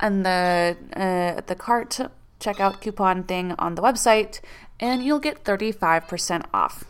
and 0.00 0.24
the 0.24 0.76
uh, 0.94 1.40
the 1.46 1.54
cart 1.54 2.00
checkout 2.40 2.80
coupon 2.80 3.24
thing 3.24 3.52
on 3.58 3.74
the 3.74 3.82
website, 3.82 4.40
and 4.78 5.04
you'll 5.04 5.18
get 5.18 5.44
35% 5.44 6.44
off. 6.52 6.84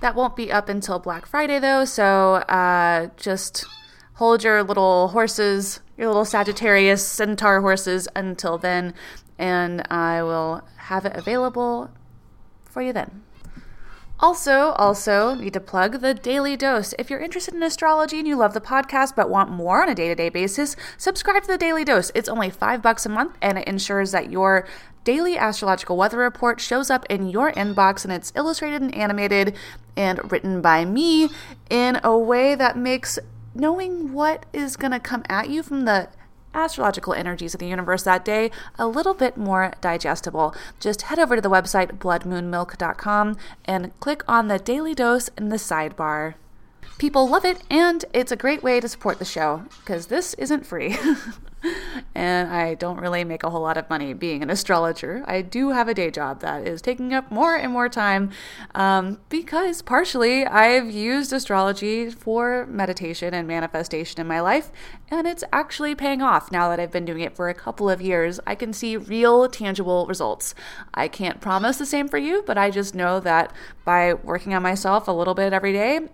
That 0.00 0.14
won't 0.14 0.36
be 0.36 0.52
up 0.52 0.68
until 0.68 0.98
Black 0.98 1.26
Friday 1.26 1.58
though, 1.58 1.84
so 1.84 2.34
uh, 2.34 3.08
just 3.16 3.64
hold 4.14 4.44
your 4.44 4.62
little 4.62 5.08
horses, 5.08 5.80
your 5.96 6.08
little 6.08 6.24
Sagittarius 6.24 7.06
centaur 7.06 7.60
horses 7.60 8.08
until 8.14 8.58
then, 8.58 8.94
and 9.38 9.86
I 9.90 10.22
will 10.22 10.62
have 10.76 11.06
it 11.06 11.16
available 11.16 11.90
for 12.64 12.82
you 12.82 12.92
then. 12.92 13.22
Also, 14.24 14.70
also 14.78 15.34
need 15.34 15.52
to 15.52 15.60
plug 15.60 16.00
the 16.00 16.14
Daily 16.14 16.56
Dose. 16.56 16.94
If 16.98 17.10
you're 17.10 17.20
interested 17.20 17.52
in 17.52 17.62
astrology 17.62 18.18
and 18.18 18.26
you 18.26 18.36
love 18.36 18.54
the 18.54 18.60
podcast 18.60 19.14
but 19.14 19.28
want 19.28 19.50
more 19.50 19.82
on 19.82 19.90
a 19.90 19.94
day-to-day 19.94 20.30
basis, 20.30 20.76
subscribe 20.96 21.42
to 21.42 21.48
the 21.48 21.58
Daily 21.58 21.84
Dose. 21.84 22.10
It's 22.14 22.30
only 22.30 22.48
5 22.48 22.80
bucks 22.80 23.04
a 23.04 23.10
month 23.10 23.36
and 23.42 23.58
it 23.58 23.68
ensures 23.68 24.12
that 24.12 24.30
your 24.30 24.66
daily 25.04 25.36
astrological 25.36 25.98
weather 25.98 26.16
report 26.16 26.58
shows 26.58 26.88
up 26.88 27.04
in 27.10 27.28
your 27.28 27.52
inbox 27.52 28.02
and 28.02 28.14
it's 28.14 28.32
illustrated 28.34 28.80
and 28.80 28.94
animated 28.94 29.54
and 29.94 30.32
written 30.32 30.62
by 30.62 30.86
me 30.86 31.28
in 31.68 32.00
a 32.02 32.16
way 32.16 32.54
that 32.54 32.78
makes 32.78 33.18
knowing 33.54 34.14
what 34.14 34.46
is 34.54 34.78
going 34.78 34.92
to 34.92 35.00
come 35.00 35.22
at 35.28 35.50
you 35.50 35.62
from 35.62 35.84
the 35.84 36.08
astrological 36.54 37.12
energies 37.12 37.54
of 37.54 37.60
the 37.60 37.66
universe 37.66 38.04
that 38.04 38.24
day 38.24 38.50
a 38.78 38.86
little 38.86 39.14
bit 39.14 39.36
more 39.36 39.72
digestible. 39.80 40.54
Just 40.80 41.02
head 41.02 41.18
over 41.18 41.36
to 41.36 41.42
the 41.42 41.50
website 41.50 41.98
bloodmoonmilk.com 41.98 43.36
and 43.64 44.00
click 44.00 44.22
on 44.28 44.48
the 44.48 44.58
daily 44.58 44.94
dose 44.94 45.28
in 45.36 45.48
the 45.48 45.56
sidebar. 45.56 46.34
People 46.98 47.28
love 47.28 47.44
it, 47.44 47.60
and 47.70 48.04
it's 48.12 48.30
a 48.30 48.36
great 48.36 48.62
way 48.62 48.78
to 48.80 48.88
support 48.88 49.18
the 49.18 49.24
show 49.24 49.64
because 49.80 50.06
this 50.06 50.32
isn't 50.34 50.64
free. 50.64 50.96
and 52.14 52.48
I 52.48 52.74
don't 52.74 52.98
really 52.98 53.24
make 53.24 53.42
a 53.42 53.50
whole 53.50 53.62
lot 53.62 53.76
of 53.76 53.88
money 53.90 54.14
being 54.14 54.42
an 54.42 54.50
astrologer. 54.50 55.24
I 55.26 55.42
do 55.42 55.70
have 55.70 55.88
a 55.88 55.94
day 55.94 56.12
job 56.12 56.40
that 56.40 56.66
is 56.68 56.80
taking 56.80 57.12
up 57.12 57.32
more 57.32 57.56
and 57.56 57.72
more 57.72 57.88
time 57.88 58.30
um, 58.76 59.18
because 59.28 59.82
partially 59.82 60.46
I've 60.46 60.90
used 60.90 61.32
astrology 61.32 62.10
for 62.10 62.66
meditation 62.66 63.34
and 63.34 63.48
manifestation 63.48 64.20
in 64.20 64.28
my 64.28 64.40
life, 64.40 64.70
and 65.10 65.26
it's 65.26 65.44
actually 65.52 65.96
paying 65.96 66.22
off 66.22 66.52
now 66.52 66.68
that 66.68 66.78
I've 66.78 66.92
been 66.92 67.04
doing 67.04 67.22
it 67.22 67.34
for 67.34 67.48
a 67.48 67.54
couple 67.54 67.90
of 67.90 68.00
years. 68.00 68.38
I 68.46 68.54
can 68.54 68.72
see 68.72 68.96
real, 68.96 69.48
tangible 69.48 70.06
results. 70.06 70.54
I 70.92 71.08
can't 71.08 71.40
promise 71.40 71.76
the 71.78 71.86
same 71.86 72.08
for 72.08 72.18
you, 72.18 72.44
but 72.46 72.56
I 72.56 72.70
just 72.70 72.94
know 72.94 73.18
that 73.20 73.52
by 73.84 74.14
working 74.14 74.54
on 74.54 74.62
myself 74.62 75.08
a 75.08 75.12
little 75.12 75.34
bit 75.34 75.52
every 75.52 75.72
day, 75.72 76.08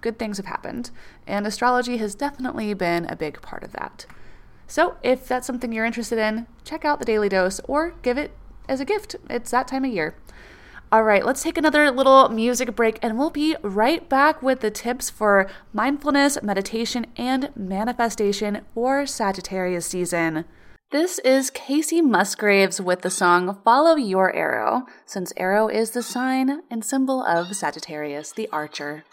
good 0.00 0.18
things 0.18 0.36
have 0.36 0.46
happened. 0.46 0.90
And 1.26 1.46
astrology 1.46 1.96
has 1.98 2.14
definitely 2.14 2.74
been 2.74 3.06
a 3.06 3.16
big 3.16 3.40
part 3.42 3.62
of 3.62 3.72
that. 3.72 4.06
So, 4.66 4.96
if 5.02 5.26
that's 5.26 5.46
something 5.46 5.72
you're 5.72 5.84
interested 5.84 6.18
in, 6.18 6.46
check 6.64 6.84
out 6.84 7.00
the 7.00 7.04
Daily 7.04 7.28
Dose 7.28 7.60
or 7.64 7.94
give 8.02 8.16
it 8.16 8.30
as 8.68 8.80
a 8.80 8.84
gift. 8.84 9.16
It's 9.28 9.50
that 9.50 9.66
time 9.66 9.84
of 9.84 9.92
year. 9.92 10.14
All 10.92 11.04
right, 11.04 11.24
let's 11.24 11.42
take 11.42 11.56
another 11.56 11.90
little 11.90 12.28
music 12.30 12.74
break 12.74 12.98
and 13.00 13.16
we'll 13.16 13.30
be 13.30 13.56
right 13.62 14.08
back 14.08 14.42
with 14.42 14.60
the 14.60 14.72
tips 14.72 15.08
for 15.08 15.48
mindfulness, 15.72 16.42
meditation, 16.42 17.06
and 17.16 17.50
manifestation 17.54 18.62
for 18.74 19.06
Sagittarius 19.06 19.86
season. 19.86 20.46
This 20.90 21.20
is 21.20 21.52
Kacey 21.52 22.02
Musgraves 22.02 22.80
with 22.80 23.02
the 23.02 23.10
song 23.10 23.60
Follow 23.64 23.94
Your 23.94 24.34
Arrow, 24.34 24.86
since 25.06 25.32
arrow 25.36 25.68
is 25.68 25.92
the 25.92 26.02
sign 26.02 26.62
and 26.68 26.84
symbol 26.84 27.22
of 27.22 27.54
Sagittarius, 27.54 28.32
the 28.32 28.48
archer. 28.52 29.04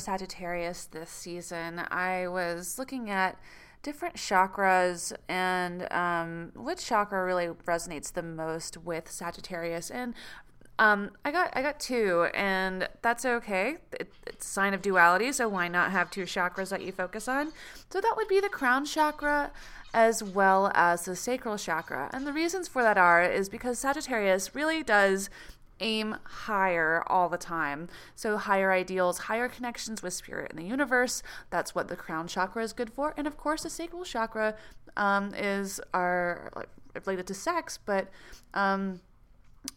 Sagittarius 0.00 0.86
this 0.86 1.10
season, 1.10 1.82
I 1.90 2.28
was 2.28 2.78
looking 2.78 3.10
at 3.10 3.38
different 3.82 4.16
chakras 4.16 5.12
and 5.28 5.90
um, 5.92 6.52
which 6.54 6.84
chakra 6.84 7.24
really 7.24 7.48
resonates 7.66 8.12
the 8.12 8.22
most 8.22 8.76
with 8.76 9.10
Sagittarius. 9.10 9.90
And 9.90 10.14
um, 10.78 11.10
I 11.26 11.30
got 11.30 11.50
I 11.54 11.60
got 11.60 11.78
two, 11.78 12.28
and 12.34 12.88
that's 13.02 13.26
okay. 13.26 13.76
It, 13.92 14.10
it's 14.26 14.46
a 14.46 14.50
sign 14.50 14.72
of 14.72 14.80
duality, 14.80 15.30
so 15.30 15.46
why 15.46 15.68
not 15.68 15.90
have 15.90 16.10
two 16.10 16.22
chakras 16.22 16.70
that 16.70 16.80
you 16.80 16.90
focus 16.90 17.28
on? 17.28 17.52
So 17.90 18.00
that 18.00 18.14
would 18.16 18.28
be 18.28 18.40
the 18.40 18.48
crown 18.48 18.86
chakra 18.86 19.52
as 19.92 20.22
well 20.22 20.70
as 20.74 21.04
the 21.04 21.16
sacral 21.16 21.58
chakra. 21.58 22.08
And 22.14 22.26
the 22.26 22.32
reasons 22.32 22.66
for 22.66 22.82
that 22.82 22.96
are 22.96 23.22
is 23.22 23.50
because 23.50 23.78
Sagittarius 23.78 24.54
really 24.54 24.82
does 24.82 25.28
aim 25.80 26.16
higher 26.24 27.02
all 27.06 27.28
the 27.28 27.38
time. 27.38 27.88
So, 28.14 28.36
higher 28.36 28.72
ideals, 28.72 29.18
higher 29.18 29.48
connections 29.48 30.02
with 30.02 30.12
spirit 30.12 30.50
and 30.50 30.58
the 30.58 30.68
universe. 30.68 31.22
That's 31.50 31.74
what 31.74 31.88
the 31.88 31.96
crown 31.96 32.28
chakra 32.28 32.62
is 32.62 32.72
good 32.72 32.92
for. 32.92 33.14
And 33.16 33.26
of 33.26 33.36
course, 33.36 33.62
the 33.62 33.70
sacral 33.70 34.04
chakra 34.04 34.54
um, 34.96 35.34
is 35.34 35.80
our 35.94 36.50
like, 36.54 36.68
related 36.94 37.26
to 37.28 37.34
sex, 37.34 37.78
but 37.84 38.08
um, 38.54 39.00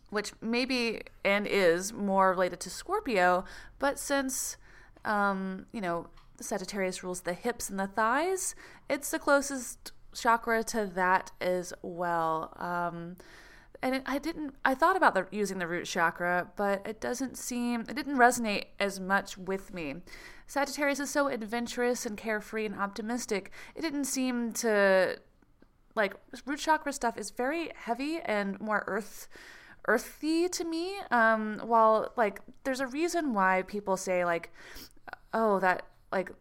which 0.10 0.32
maybe 0.42 1.02
and 1.24 1.48
is 1.48 1.94
more 1.94 2.32
related 2.32 2.60
to 2.62 2.70
Scorpio. 2.70 3.46
But 3.80 4.00
since 4.00 4.58
um, 5.06 5.66
you 5.72 5.82
know 5.82 6.08
Sagittarius 6.40 7.04
rules 7.04 7.22
the 7.22 7.34
hips 7.34 7.70
and 7.70 7.80
the 7.80 7.88
thighs, 7.88 8.56
it's 8.90 9.12
the 9.12 9.20
closest 9.20 9.92
chakra 10.14 10.64
to 10.64 10.86
that 10.86 11.32
as 11.42 11.74
well. 11.82 12.54
Um, 12.58 13.18
and 13.84 13.96
it, 13.96 14.04
I 14.06 14.18
didn't. 14.18 14.56
I 14.64 14.74
thought 14.74 14.96
about 14.96 15.14
the, 15.14 15.28
using 15.30 15.60
the 15.60 15.68
root 15.68 15.86
chakra, 15.86 16.48
but 16.56 16.88
it 16.88 17.02
doesn't 17.02 17.38
seem. 17.38 17.82
It 17.82 17.96
didn't 17.96 18.16
resonate 18.16 18.68
as 18.80 19.00
much 19.00 19.38
with 19.38 19.74
me. 19.74 19.96
Sagittarius 20.48 21.02
is 21.02 21.10
so 21.10 21.28
adventurous 21.28 22.06
and 22.06 22.18
carefree 22.18 22.66
and 22.66 22.80
optimistic. 22.80 23.52
It 23.76 23.82
didn't 23.82 24.06
seem 24.06 24.54
to 24.54 25.18
like 25.96 26.16
root 26.46 26.60
chakra 26.60 26.94
stuff 26.94 27.18
is 27.18 27.30
very 27.30 27.72
heavy 27.76 28.20
and 28.24 28.60
more 28.60 28.84
earth 28.88 29.28
earthy 29.86 30.48
to 30.48 30.64
me. 30.64 30.96
Um, 31.12 31.60
while 31.62 32.14
like 32.16 32.40
there's 32.64 32.80
a 32.80 32.88
reason 32.88 33.34
why 33.34 33.64
people 33.64 33.98
say 33.98 34.24
like, 34.24 34.52
oh 35.34 35.60
that 35.60 35.86
like 36.10 36.32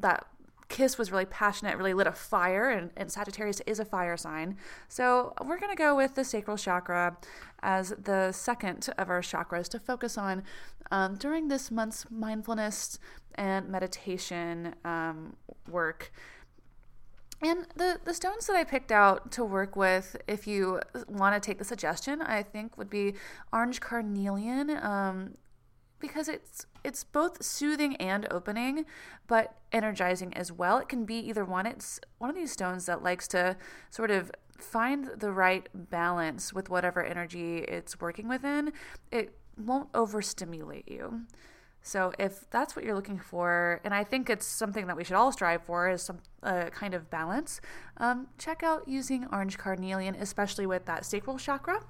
that 0.00 0.26
kiss 0.70 0.96
was 0.96 1.12
really 1.12 1.26
passionate, 1.26 1.76
really 1.76 1.92
lit 1.92 2.06
a 2.06 2.12
fire, 2.12 2.70
and, 2.70 2.90
and 2.96 3.12
Sagittarius 3.12 3.60
is 3.66 3.78
a 3.78 3.84
fire 3.84 4.16
sign. 4.16 4.56
So 4.88 5.34
we're 5.44 5.58
going 5.58 5.76
to 5.76 5.76
go 5.76 5.94
with 5.94 6.14
the 6.14 6.24
sacral 6.24 6.56
chakra 6.56 7.18
as 7.62 7.90
the 7.90 8.32
second 8.32 8.88
of 8.96 9.10
our 9.10 9.20
chakras 9.20 9.68
to 9.68 9.78
focus 9.78 10.16
on 10.16 10.44
um, 10.90 11.16
during 11.16 11.48
this 11.48 11.70
month's 11.70 12.06
mindfulness 12.10 12.98
and 13.34 13.68
meditation 13.68 14.74
um, 14.84 15.36
work. 15.68 16.12
And 17.42 17.66
the, 17.74 17.98
the 18.04 18.14
stones 18.14 18.46
that 18.46 18.56
I 18.56 18.64
picked 18.64 18.92
out 18.92 19.32
to 19.32 19.44
work 19.44 19.74
with, 19.74 20.16
if 20.28 20.46
you 20.46 20.80
want 21.08 21.34
to 21.34 21.46
take 21.46 21.58
the 21.58 21.64
suggestion, 21.64 22.20
I 22.20 22.42
think 22.42 22.76
would 22.76 22.90
be 22.90 23.14
orange 23.52 23.80
carnelian. 23.80 24.70
Um, 24.70 25.36
because 26.00 26.28
it's 26.28 26.66
it's 26.82 27.04
both 27.04 27.42
soothing 27.42 27.96
and 27.96 28.26
opening, 28.30 28.86
but 29.26 29.56
energizing 29.72 30.34
as 30.34 30.50
well. 30.50 30.78
It 30.78 30.88
can 30.88 31.04
be 31.04 31.16
either 31.16 31.44
one. 31.44 31.66
It's 31.66 32.00
one 32.18 32.30
of 32.30 32.36
these 32.36 32.52
stones 32.52 32.86
that 32.86 33.02
likes 33.02 33.28
to 33.28 33.56
sort 33.90 34.10
of 34.10 34.32
find 34.58 35.10
the 35.18 35.30
right 35.30 35.68
balance 35.74 36.52
with 36.52 36.70
whatever 36.70 37.04
energy 37.04 37.58
it's 37.58 38.00
working 38.00 38.28
within. 38.28 38.72
It 39.10 39.34
won't 39.56 39.88
overstimulate 39.94 40.88
you. 40.88 41.22
So 41.82 42.12
if 42.18 42.48
that's 42.50 42.76
what 42.76 42.84
you're 42.84 42.94
looking 42.94 43.18
for, 43.18 43.80
and 43.84 43.94
I 43.94 44.04
think 44.04 44.28
it's 44.28 44.44
something 44.44 44.86
that 44.86 44.96
we 44.96 45.04
should 45.04 45.16
all 45.16 45.32
strive 45.32 45.62
for, 45.62 45.88
is 45.88 46.02
some 46.02 46.18
uh, 46.42 46.64
kind 46.70 46.92
of 46.92 47.08
balance. 47.08 47.60
Um, 47.96 48.26
check 48.36 48.62
out 48.62 48.86
using 48.86 49.26
orange 49.32 49.56
carnelian, 49.56 50.14
especially 50.14 50.66
with 50.66 50.84
that 50.86 51.06
sacral 51.06 51.38
chakra 51.38 51.80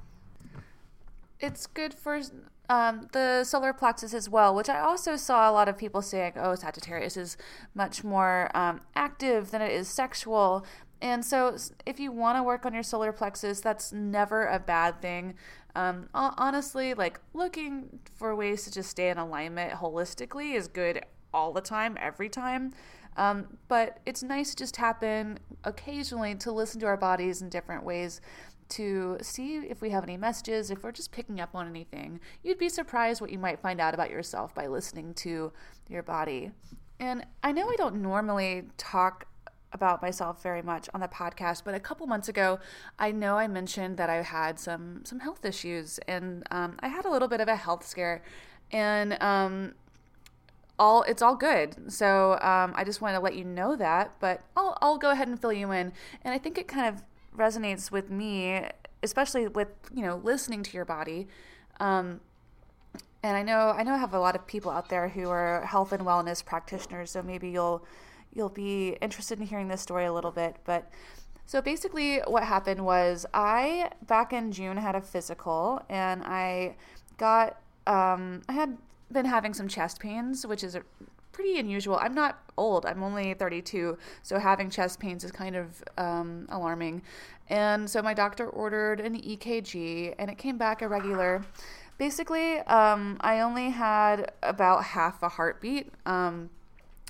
it's 1.41 1.67
good 1.67 1.95
for 1.95 2.21
um, 2.69 3.09
the 3.13 3.43
solar 3.45 3.73
plexus 3.73 4.15
as 4.15 4.29
well, 4.29 4.55
which 4.55 4.69
I 4.69 4.81
also 4.81 5.17
saw 5.17 5.51
a 5.51 5.53
lot 5.53 5.69
of 5.69 5.77
people 5.77 6.03
saying, 6.03 6.35
oh, 6.37 6.55
Sagittarius 6.55 7.17
is 7.17 7.37
much 7.75 8.05
more 8.05 8.51
um, 8.55 8.81
active 8.95 9.51
than 9.51 9.61
it 9.61 9.73
is 9.73 9.89
sexual. 9.89 10.65
And 11.03 11.25
so, 11.25 11.57
if 11.87 11.99
you 11.99 12.13
want 12.13 12.37
to 12.37 12.43
work 12.43 12.67
on 12.67 12.75
your 12.75 12.83
solar 12.83 13.11
plexus, 13.11 13.61
that's 13.61 13.91
never 13.93 14.47
a 14.47 14.59
bad 14.59 15.01
thing. 15.01 15.35
Um, 15.75 16.09
honestly, 16.15 16.95
like 16.95 17.21
looking 17.33 18.01
for 18.15 18.35
ways 18.35 18.65
to 18.65 18.73
just 18.73 18.91
stay 18.91 19.09
in 19.09 19.19
alignment 19.19 19.73
holistically 19.73 20.55
is 20.55 20.69
good 20.69 21.05
all 21.33 21.53
the 21.53 21.61
time, 21.61 21.97
every 22.01 22.29
time. 22.29 22.73
Um, 23.17 23.59
but 23.69 23.99
it's 24.07 24.23
nice 24.23 24.51
to 24.51 24.57
just 24.57 24.75
tap 24.75 25.03
in 25.03 25.39
occasionally 25.65 26.35
to 26.37 26.53
listen 26.53 26.81
to 26.81 26.87
our 26.87 26.97
bodies 26.97 27.43
in 27.43 27.49
different 27.49 27.85
ways 27.85 28.21
to 28.71 29.19
see 29.21 29.57
if 29.57 29.81
we 29.81 29.91
have 29.91 30.05
any 30.05 30.17
messages, 30.17 30.71
if 30.71 30.83
we're 30.83 30.93
just 30.93 31.13
picking 31.13 31.41
up 31.41 31.51
on 31.55 31.69
anything. 31.69 32.21
You'd 32.43 32.59
be 32.59 32.69
surprised 32.69 33.21
what 33.21 33.31
you 33.31 33.39
might 33.39 33.61
find 33.61 33.81
out 33.81 33.95
about 33.95 34.11
yourself 34.11 34.55
by 34.55 34.67
listening 34.67 35.15
to 35.15 35.53
your 35.89 36.03
body. 36.03 36.53
And 36.99 37.27
I 37.43 37.53
know 37.53 37.69
I 37.69 37.77
don't 37.77 38.03
normally 38.03 38.65
talk 38.77 39.27
about 39.73 40.03
myself 40.03 40.43
very 40.43 40.63
much 40.63 40.89
on 40.93 41.01
the 41.01 41.09
podcast, 41.09 41.63
but 41.65 41.75
a 41.75 41.81
couple 41.81 42.07
months 42.07 42.29
ago, 42.29 42.59
I 42.99 43.13
know 43.13 43.37
I 43.39 43.47
mentioned 43.47 43.97
that 43.99 44.11
I 44.11 44.23
had 44.23 44.59
some 44.59 45.03
some 45.05 45.21
health 45.21 45.45
issues, 45.45 45.99
and 46.09 46.45
um, 46.51 46.77
I 46.81 46.89
had 46.89 47.05
a 47.05 47.11
little 47.11 47.29
bit 47.29 47.41
of 47.41 47.49
a 47.49 47.57
health 47.57 47.87
scare, 47.87 48.23
and 48.73 49.21
um, 49.23 49.75
all 50.79 51.03
it's 51.03 51.23
all 51.23 51.37
good. 51.37 51.93
So 51.93 52.33
um, 52.41 52.73
I 52.75 52.85
just 52.85 53.01
want 53.01 53.15
to 53.15 53.21
let 53.21 53.37
you 53.37 53.45
know 53.45 53.77
that, 53.77 54.13
but 54.19 54.43
I'll 54.57 54.77
I'll 54.81 54.99
go 54.99 55.11
ahead 55.11 55.29
and 55.29 55.41
fill 55.41 55.53
you 55.53 55.71
in. 55.71 55.93
And 56.25 56.35
I 56.35 56.39
think 56.39 56.59
it 56.59 56.67
kind 56.67 56.93
of 56.95 57.03
resonates 57.37 57.91
with 57.91 58.11
me, 58.11 58.63
especially 59.03 59.49
with 59.49 59.69
you 59.95 60.03
know 60.03 60.21
listening 60.23 60.63
to 60.63 60.73
your 60.73 60.85
body. 60.85 61.29
Um, 61.79 62.21
and 63.23 63.37
I 63.37 63.43
know 63.43 63.71
I 63.77 63.83
know 63.83 63.95
I 63.95 63.99
have 63.99 64.15
a 64.15 64.21
lot 64.21 64.35
of 64.35 64.47
people 64.47 64.71
out 64.71 64.89
there 64.89 65.09
who 65.09 65.29
are 65.29 65.65
health 65.67 65.93
and 65.93 66.05
wellness 66.05 66.45
practitioners, 66.45 67.11
so 67.11 67.23
maybe 67.23 67.51
you'll 67.51 67.85
you'll 68.33 68.49
be 68.49 68.97
interested 69.01 69.39
in 69.41 69.47
hearing 69.47 69.69
this 69.69 69.81
story 69.81 70.05
a 70.07 70.13
little 70.13 70.31
bit. 70.31 70.57
But 70.65 70.91
so 71.47 71.61
basically, 71.61 72.19
what 72.27 72.45
happened 72.45 72.85
was 72.85 73.27
I 73.35 73.91
back 74.07 74.33
in 74.33 74.53
June 74.53 74.77
had 74.77 74.95
a 74.95 75.01
physical, 75.01 75.83
and 75.89 76.23
I 76.25 76.77
got 77.19 77.61
um, 77.87 78.43
I 78.49 78.53
had 78.53 78.79
been 79.13 79.27
having 79.27 79.53
some 79.53 79.69
chest 79.69 80.01
pains, 80.01 80.47
which 80.47 80.63
is 80.63 80.77
pretty 81.33 81.59
unusual. 81.59 81.99
I'm 82.01 82.15
not 82.15 82.43
old. 82.57 82.87
I'm 82.87 83.03
only 83.03 83.35
32, 83.35 83.97
so 84.23 84.39
having 84.39 84.71
chest 84.71 85.01
pains 85.01 85.25
is 85.25 85.33
kind 85.33 85.57
of 85.57 85.83
um, 85.97 86.47
alarming. 86.51 87.03
And 87.49 87.89
so 87.89 88.03
my 88.03 88.15
doctor 88.15 88.49
ordered 88.49 89.01
an 89.01 89.21
EKG, 89.21 90.15
and 90.19 90.31
it 90.31 90.39
came 90.39 90.59
back 90.59 90.83
irregular. 90.83 91.45
Basically, 91.99 92.59
um, 92.61 93.17
I 93.21 93.41
only 93.41 93.71
had 93.71 94.33
about 94.43 94.85
half 94.85 95.23
a 95.23 95.29
heartbeat, 95.29 95.93
um, 96.07 96.51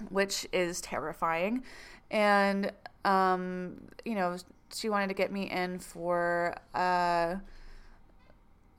which 0.09 0.47
is 0.53 0.81
terrifying. 0.81 1.62
And 2.11 2.73
um, 3.05 3.81
you 4.05 4.14
know, 4.14 4.37
she 4.75 4.89
wanted 4.89 5.09
to 5.09 5.14
get 5.14 5.33
me 5.33 5.51
in 5.51 5.79
for. 5.79 6.57
Uh, 6.75 7.37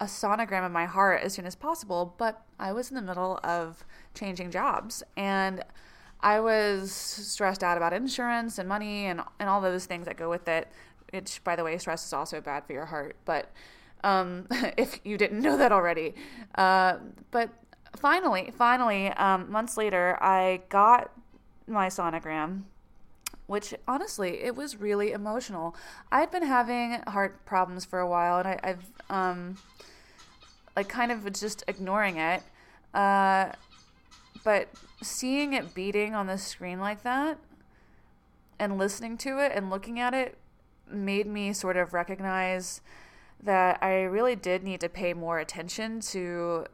a 0.02 0.06
sonogram 0.06 0.66
of 0.66 0.72
my 0.72 0.86
heart 0.86 1.22
as 1.22 1.32
soon 1.32 1.46
as 1.46 1.54
possible, 1.54 2.16
but 2.18 2.42
I 2.62 2.72
was 2.72 2.90
in 2.90 2.96
the 2.96 3.02
middle 3.02 3.40
of 3.44 3.84
changing 4.14 4.52
jobs 4.52 5.04
and 5.18 5.64
I 6.22 6.40
was 6.40 6.92
stressed 6.92 7.64
out 7.64 7.78
about 7.78 7.94
insurance 7.94 8.60
and 8.60 8.70
money 8.70 9.08
and, 9.08 9.22
and 9.40 9.50
all 9.50 9.60
those 9.60 9.86
things 9.86 10.06
that 10.06 10.18
go 10.18 10.30
with 10.30 10.48
it. 10.48 10.68
Which, 11.12 11.44
by 11.44 11.58
the 11.58 11.64
way, 11.64 11.78
stress 11.78 12.06
is 12.06 12.14
also 12.14 12.40
bad 12.40 12.66
for 12.66 12.74
your 12.74 12.86
heart. 12.86 13.18
But 13.26 13.52
um, 14.04 14.48
if 14.78 15.00
you 15.04 15.18
didn't 15.18 15.42
know 15.42 15.58
that 15.58 15.72
already, 15.72 16.14
uh, 16.56 16.98
but 17.32 17.50
finally, 17.98 18.54
finally, 18.58 19.08
um, 19.10 19.52
months 19.52 19.76
later, 19.76 20.18
I 20.22 20.62
got 20.70 21.12
my 21.68 21.88
sonogram 21.88 22.64
which 23.48 23.74
honestly 23.86 24.42
it 24.44 24.56
was 24.56 24.78
really 24.78 25.12
emotional 25.12 25.76
i'd 26.12 26.32
been 26.32 26.46
having 26.46 27.02
heart 27.08 27.46
problems 27.46 27.86
for 27.86 28.00
a 28.00 28.08
while 28.08 28.40
and 28.40 28.48
I, 28.48 28.60
i've 28.64 28.86
um 29.10 29.58
like 30.76 30.90
kind 30.90 31.12
of 31.12 31.32
just 31.34 31.64
ignoring 31.68 32.18
it 32.18 32.44
uh 32.94 33.52
but 34.44 34.70
seeing 35.02 35.54
it 35.54 35.74
beating 35.74 36.16
on 36.16 36.28
the 36.28 36.38
screen 36.38 36.80
like 36.80 37.04
that 37.04 37.38
and 38.60 38.78
listening 38.78 39.18
to 39.18 39.40
it 39.40 39.52
and 39.56 39.70
looking 39.70 40.00
at 40.00 40.14
it 40.14 40.38
made 40.90 41.28
me 41.28 41.54
sort 41.54 41.78
of 41.78 41.94
recognize 41.94 42.82
that 43.42 43.82
I 43.82 44.04
really 44.04 44.36
did 44.36 44.64
need 44.64 44.82
to 44.82 44.90
pay 44.90 45.14
more 45.14 45.40
attention 45.40 46.00
to 46.02 46.66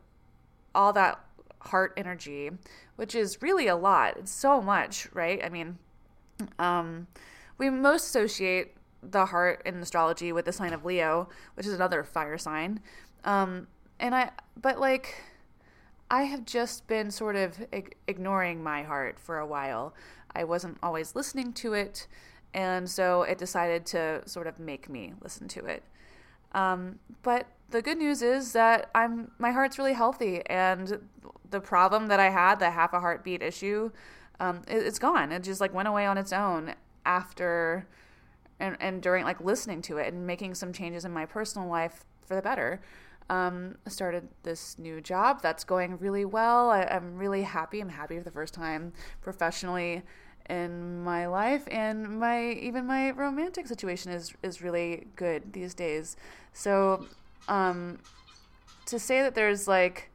all 0.76 0.91
that 0.93 1.20
heart 1.62 1.93
energy, 1.95 2.52
which 2.95 3.16
is 3.16 3.41
really 3.41 3.68
a 3.68 3.76
lot. 3.76 4.18
It's 4.18 4.32
so 4.32 4.62
much, 4.62 5.08
right? 5.14 5.41
I 5.43 5.50
mean, 5.50 5.78
um, 6.60 7.08
we 7.58 7.70
most 7.70 8.08
associate 8.08 8.76
the 9.02 9.28
heart 9.28 9.62
in 9.66 9.76
astrology 9.76 10.32
with 10.32 10.45
the 10.45 10.52
sign 10.52 10.74
of 10.74 10.84
Leo, 10.84 11.30
which 11.56 11.66
is 11.66 11.74
another 11.74 12.04
fire 12.04 12.38
sign. 12.38 12.82
Um, 13.24 13.68
and 14.00 14.16
I, 14.16 14.32
but 14.60 14.80
like, 14.80 15.16
I 16.10 16.24
have 16.24 16.45
just 16.45 16.88
been 16.88 17.12
sort 17.12 17.36
of 17.36 17.66
ig- 17.72 17.95
ignoring 18.08 18.64
my 18.64 18.84
heart 18.84 19.20
for 19.20 19.39
a 19.39 19.45
while. 19.45 19.93
I 20.34 20.43
wasn't 20.43 20.78
always 20.82 21.16
listening 21.16 21.54
to 21.54 21.74
it, 21.74 22.08
and 22.54 22.89
so 22.89 23.24
it 23.24 23.38
decided 23.38 23.86
to 23.88 24.22
sort 24.28 24.48
of 24.48 24.60
make 24.60 24.89
me 24.89 25.14
listen 25.22 25.48
to 25.50 25.66
it. 25.66 25.84
Um, 26.54 27.00
but 27.24 27.48
the 27.70 27.82
good 27.82 27.98
news 27.98 28.22
is 28.22 28.54
that 28.54 28.89
I'm 28.95 29.32
my 29.38 29.52
heart's 29.52 29.78
really 29.78 29.93
healthy, 29.93 30.45
and 30.45 31.00
the 31.50 31.60
problem 31.60 32.08
that 32.08 32.20
I 32.20 32.30
had, 32.30 32.56
the 32.60 32.72
half 32.72 32.93
a 32.93 33.00
heartbeat 33.00 33.41
issue, 33.41 33.91
um, 34.39 34.62
it, 34.68 34.78
it's 34.78 35.00
gone. 35.00 35.32
It 35.32 35.43
just 35.43 35.60
like 35.62 35.74
went 35.74 35.88
away 35.88 36.06
on 36.06 36.18
its 36.18 36.32
own 36.32 36.76
after 37.06 37.88
and 38.60 38.76
and 38.80 39.02
during 39.02 39.24
like 39.24 39.39
listening 39.41 39.82
to 39.84 39.98
it 39.98 40.14
and 40.14 40.26
making 40.26 40.56
some 40.56 40.74
changes 40.74 41.06
in 41.06 41.12
my 41.12 41.26
personal 41.26 41.68
life 41.68 42.06
for 42.26 42.36
the 42.36 42.41
better. 42.41 42.82
Um, 43.30 43.75
started 43.88 44.30
this 44.43 44.80
new 44.80 45.01
job 45.01 45.41
that's 45.41 45.65
going 45.65 45.97
really 45.97 46.23
well. 46.23 46.69
I, 46.69 46.84
I'm 46.84 47.17
really 47.17 47.41
happy. 47.43 47.82
I'm 47.82 47.89
happy 47.89 48.17
for 48.17 48.23
the 48.23 48.32
first 48.32 48.53
time 48.53 48.93
professionally 49.21 50.03
in 50.49 51.03
my 51.03 51.28
life, 51.28 51.67
and 51.69 52.19
my 52.21 52.51
even 52.51 52.86
my 52.86 53.11
romantic 53.11 53.67
situation 53.67 54.11
is 54.13 54.34
is 54.43 54.61
really 54.61 55.07
good 55.17 55.51
these 55.51 55.73
days. 55.73 56.15
So, 56.53 57.05
um, 57.49 57.99
to 58.86 58.99
say 58.99 59.21
that 59.21 59.36
there's 59.36 59.67
like 59.67 60.09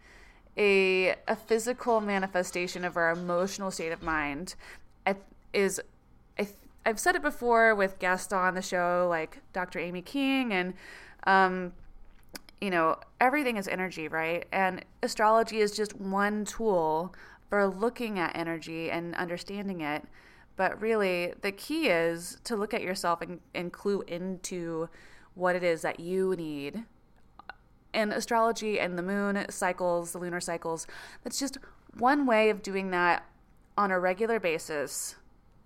a 0.56 1.14
a 1.28 1.36
physical 1.36 2.00
manifestation 2.00 2.84
of 2.84 2.96
our 2.96 3.10
emotional 3.10 3.70
state 3.70 3.92
of 3.92 4.02
mind 4.02 4.54
I- 5.06 5.16
is 5.52 5.80
I 6.38 6.48
I've 6.84 6.98
said 6.98 7.14
it 7.14 7.22
before 7.22 7.74
with 7.74 7.98
guests 7.98 8.32
on 8.32 8.54
the 8.54 8.62
show 8.62 9.06
like 9.08 9.38
Dr. 9.52 9.78
Amy 9.78 10.02
King 10.02 10.52
and 10.52 10.74
um, 11.24 11.72
you 12.62 12.70
know 12.70 12.96
everything 13.20 13.56
is 13.56 13.66
energy 13.66 14.06
right? 14.06 14.46
And 14.52 14.84
astrology 15.02 15.58
is 15.58 15.72
just 15.72 15.96
one 15.96 16.44
tool 16.44 17.12
for 17.50 17.66
looking 17.66 18.18
at 18.18 18.36
energy 18.36 18.90
and 18.90 19.14
understanding 19.16 19.80
it. 19.80 20.04
But 20.56 20.80
really 20.80 21.34
the 21.42 21.50
key 21.50 21.88
is 21.88 22.38
to 22.44 22.54
look 22.54 22.72
at 22.72 22.80
yourself 22.82 23.20
and, 23.20 23.40
and 23.52 23.72
clue 23.72 24.02
into 24.06 24.88
what 25.34 25.56
it 25.56 25.64
is 25.64 25.82
that 25.82 25.98
you 25.98 26.36
need. 26.36 26.84
And 27.92 28.12
astrology 28.12 28.78
and 28.78 28.96
the 28.96 29.02
moon 29.02 29.44
cycles, 29.50 30.12
the 30.12 30.18
lunar 30.18 30.40
cycles, 30.40 30.86
that's 31.24 31.40
just 31.40 31.58
one 31.98 32.26
way 32.26 32.48
of 32.48 32.62
doing 32.62 32.90
that 32.92 33.26
on 33.76 33.90
a 33.90 33.98
regular 33.98 34.38
basis. 34.38 35.16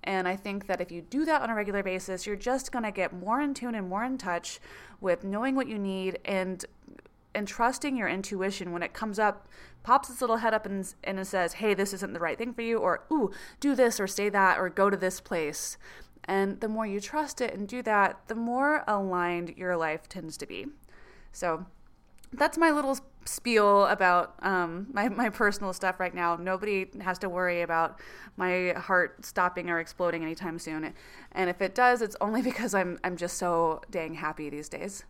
And 0.06 0.28
I 0.28 0.36
think 0.36 0.68
that 0.68 0.80
if 0.80 0.92
you 0.92 1.02
do 1.02 1.24
that 1.24 1.42
on 1.42 1.50
a 1.50 1.54
regular 1.54 1.82
basis, 1.82 2.26
you're 2.26 2.36
just 2.36 2.70
going 2.70 2.84
to 2.84 2.92
get 2.92 3.12
more 3.12 3.40
in 3.40 3.54
tune 3.54 3.74
and 3.74 3.88
more 3.88 4.04
in 4.04 4.18
touch 4.18 4.60
with 5.00 5.24
knowing 5.24 5.56
what 5.56 5.68
you 5.68 5.78
need 5.78 6.18
and 6.24 6.64
and 7.34 7.46
trusting 7.46 7.98
your 7.98 8.08
intuition 8.08 8.72
when 8.72 8.82
it 8.82 8.94
comes 8.94 9.18
up, 9.18 9.46
pops 9.82 10.08
its 10.08 10.22
little 10.22 10.38
head 10.38 10.54
up 10.54 10.64
and, 10.64 10.94
and 11.04 11.18
it 11.18 11.26
says, 11.26 11.52
hey, 11.54 11.74
this 11.74 11.92
isn't 11.92 12.14
the 12.14 12.18
right 12.18 12.38
thing 12.38 12.54
for 12.54 12.62
you, 12.62 12.78
or 12.78 13.04
ooh, 13.12 13.30
do 13.60 13.74
this 13.74 14.00
or 14.00 14.06
say 14.06 14.30
that 14.30 14.58
or 14.58 14.70
go 14.70 14.88
to 14.88 14.96
this 14.96 15.20
place. 15.20 15.76
And 16.24 16.60
the 16.60 16.68
more 16.68 16.86
you 16.86 16.98
trust 16.98 17.42
it 17.42 17.52
and 17.52 17.68
do 17.68 17.82
that, 17.82 18.20
the 18.28 18.34
more 18.34 18.84
aligned 18.88 19.54
your 19.58 19.76
life 19.76 20.08
tends 20.08 20.38
to 20.38 20.46
be. 20.46 20.66
So 21.30 21.66
that's 22.32 22.56
my 22.56 22.70
little 22.70 22.98
spiel 23.28 23.84
about 23.86 24.34
um, 24.42 24.86
my, 24.92 25.08
my 25.08 25.28
personal 25.28 25.72
stuff 25.72 26.00
right 26.00 26.14
now. 26.14 26.36
Nobody 26.36 26.86
has 27.00 27.18
to 27.20 27.28
worry 27.28 27.62
about 27.62 28.00
my 28.36 28.72
heart 28.76 29.24
stopping 29.24 29.70
or 29.70 29.78
exploding 29.78 30.22
anytime 30.22 30.58
soon. 30.58 30.94
And 31.32 31.50
if 31.50 31.60
it 31.60 31.74
does, 31.74 32.02
it's 32.02 32.16
only 32.20 32.42
because 32.50 32.74
I'm 32.74 32.98
I'm 33.04 33.16
just 33.16 33.38
so 33.38 33.82
dang 33.90 34.14
happy 34.14 34.50
these 34.50 34.68
days. 34.68 35.04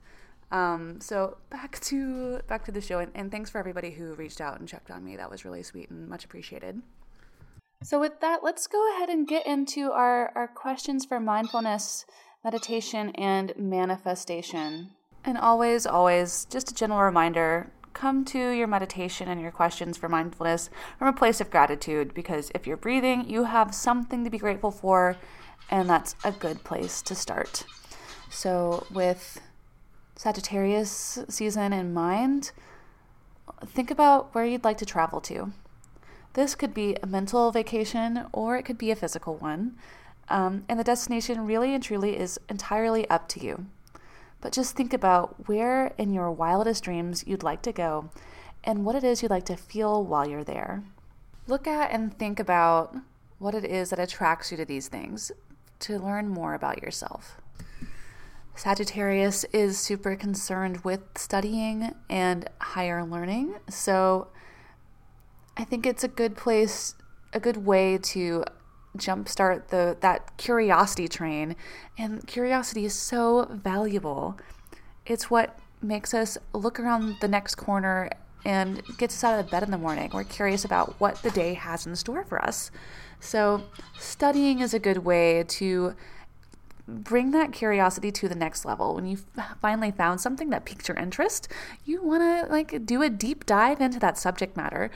Um, 0.53 1.01
so 1.01 1.39
back 1.51 1.81
to 1.81 2.41
back 2.47 2.65
to 2.67 2.73
the 2.73 2.81
show, 2.81 3.01
and, 3.01 3.11
and 3.15 3.31
thanks 3.31 3.51
for 3.51 3.59
everybody 3.59 3.91
who 3.91 4.15
reached 4.15 4.41
out 4.41 4.61
and 4.61 4.69
checked 4.69 4.91
on 4.91 5.05
me. 5.05 5.17
That 5.17 5.31
was 5.31 5.45
really 5.45 5.63
sweet 5.63 5.91
and 5.91 6.09
much 6.09 6.25
appreciated. 6.25 6.83
So 7.83 8.01
with 8.01 8.21
that, 8.21 8.43
let's 8.43 8.67
go 8.67 8.95
ahead 8.95 9.11
and 9.11 9.29
get 9.29 9.47
into 9.47 9.93
our, 9.93 10.33
our 10.35 10.49
questions 10.49 11.05
for 11.05 11.21
mindfulness, 11.21 12.07
meditation, 12.43 13.11
and 13.17 13.53
manifestation. 13.57 14.93
And 15.25 15.37
always, 15.37 15.87
always, 15.87 16.47
just 16.47 16.71
a 16.71 16.75
general 16.75 17.03
reminder 17.03 17.71
come 17.97 18.27
to 18.27 18.51
your 18.51 18.67
meditation 18.67 19.27
and 19.27 19.41
your 19.41 19.51
questions 19.51 19.97
for 19.97 20.09
mindfulness 20.09 20.69
from 20.99 21.09
a 21.09 21.13
place 21.13 21.41
of 21.41 21.51
gratitude 21.51 22.13
because 22.13 22.53
if 22.55 22.67
you're 22.67 22.77
breathing, 22.77 23.29
you 23.29 23.45
have 23.45 23.75
something 23.75 24.23
to 24.23 24.29
be 24.29 24.37
grateful 24.37 24.71
for, 24.71 25.17
and 25.71 25.89
that's 25.89 26.15
a 26.23 26.31
good 26.31 26.63
place 26.63 27.01
to 27.01 27.15
start. 27.15 27.65
So, 28.29 28.87
with 28.93 29.41
Sagittarius 30.15 31.21
season 31.31 31.73
in 31.73 31.95
mind, 31.95 32.53
think 33.65 33.91
about 33.91 34.35
where 34.35 34.45
you'd 34.45 34.65
like 34.65 34.79
to 34.79 34.87
travel 34.87 35.23
to. 35.23 35.53
This 36.35 36.55
could 36.55 36.75
be 36.75 36.97
a 37.03 37.07
mental 37.07 37.51
vacation 37.51 38.27
or 38.33 38.59
it 38.59 38.65
could 38.65 38.77
be 38.77 38.91
a 38.91 38.97
physical 38.97 39.37
one. 39.37 39.77
Um, 40.29 40.65
and 40.69 40.79
the 40.79 40.85
destination 40.85 41.47
really 41.47 41.73
and 41.73 41.83
truly 41.83 42.19
is 42.19 42.39
entirely 42.51 43.09
up 43.09 43.27
to 43.31 43.41
you. 43.43 43.67
But 44.41 44.53
just 44.53 44.77
think 44.77 44.93
about 44.93 45.49
where 45.49 45.95
in 45.99 46.13
your 46.13 46.31
wildest 46.31 46.85
dreams 46.85 47.25
you'd 47.27 47.43
like 47.43 47.63
to 47.63 47.73
go 47.73 48.11
and 48.65 48.85
what 48.85 48.97
it 48.97 49.05
is 49.05 49.23
you'd 49.23 49.31
like 49.31 49.47
to 49.47 49.57
feel 49.57 50.05
while 50.05 50.29
you're 50.29 50.45
there. 50.45 50.83
Look 51.47 51.67
at 51.67 51.91
and 51.91 52.17
think 52.17 52.41
about 52.41 52.97
what 53.39 53.55
it 53.55 53.65
is 53.65 53.91
that 53.91 53.99
attracts 53.99 54.51
you 54.51 54.57
to 54.57 54.65
these 54.65 54.89
things 54.89 55.31
to 55.81 55.99
learn 55.99 56.29
more 56.29 56.55
about 56.55 56.83
yourself. 56.83 57.41
Sagittarius 58.55 59.45
is 59.53 59.79
super 59.79 60.17
concerned 60.17 60.83
with 60.83 61.03
studying 61.15 61.95
and 62.09 62.49
higher 62.61 63.05
learning. 63.05 63.55
So 63.69 64.29
I 65.57 65.65
think 65.65 65.87
it's 65.87 66.03
a 66.03 66.09
good 66.09 66.37
place, 66.37 66.95
a 67.33 67.41
good 67.41 67.59
way 67.59 67.99
to 67.99 68.45
jumpstart 68.99 69.69
the 69.69 69.97
that 70.01 70.37
curiosity 70.37 71.09
train. 71.09 71.57
And 71.99 72.27
curiosity 72.27 72.85
is 72.85 72.95
so 72.95 73.49
valuable. 73.51 74.39
It's 75.05 75.31
what 75.31 75.59
makes 75.83 76.15
us 76.15 76.39
look 76.53 76.81
around 76.81 77.17
the 77.21 77.29
next 77.29 77.57
corner 77.57 78.11
and 78.45 78.83
gets 78.97 79.17
us 79.17 79.25
out 79.25 79.39
of 79.39 79.51
bed 79.51 79.63
in 79.63 79.71
the 79.71 79.79
morning. 79.79 80.11
We're 80.13 80.25
curious 80.25 80.65
about 80.65 80.95
what 81.01 81.23
the 81.23 81.31
day 81.31 81.55
has 81.55 81.87
in 81.87 81.97
store 81.97 82.25
for 82.25 82.43
us. 82.43 82.71
So 83.19 83.65
studying 83.99 84.61
is 84.61 84.73
a 84.73 84.79
good 84.79 84.99
way 84.99 85.45
to 85.49 85.95
bring 86.89 87.33
that 87.33 87.53
curiosity 87.53 88.13
to 88.13 88.29
the 88.29 88.35
next 88.35 88.65
level 88.65 88.95
when 88.95 89.07
you 89.07 89.19
finally 89.61 89.91
found 89.91 90.21
something 90.21 90.51
that 90.51 90.65
piqued 90.65 90.87
your 90.87 90.97
interest 90.97 91.49
you 91.85 92.01
want 92.01 92.23
to 92.23 92.51
like 92.53 92.87
do 92.87 93.03
a 93.03 93.11
deep 93.11 93.45
dive 93.45 93.81
into 93.81 93.99
that 93.99 94.17
subject 94.17 94.57
matter 94.57 94.89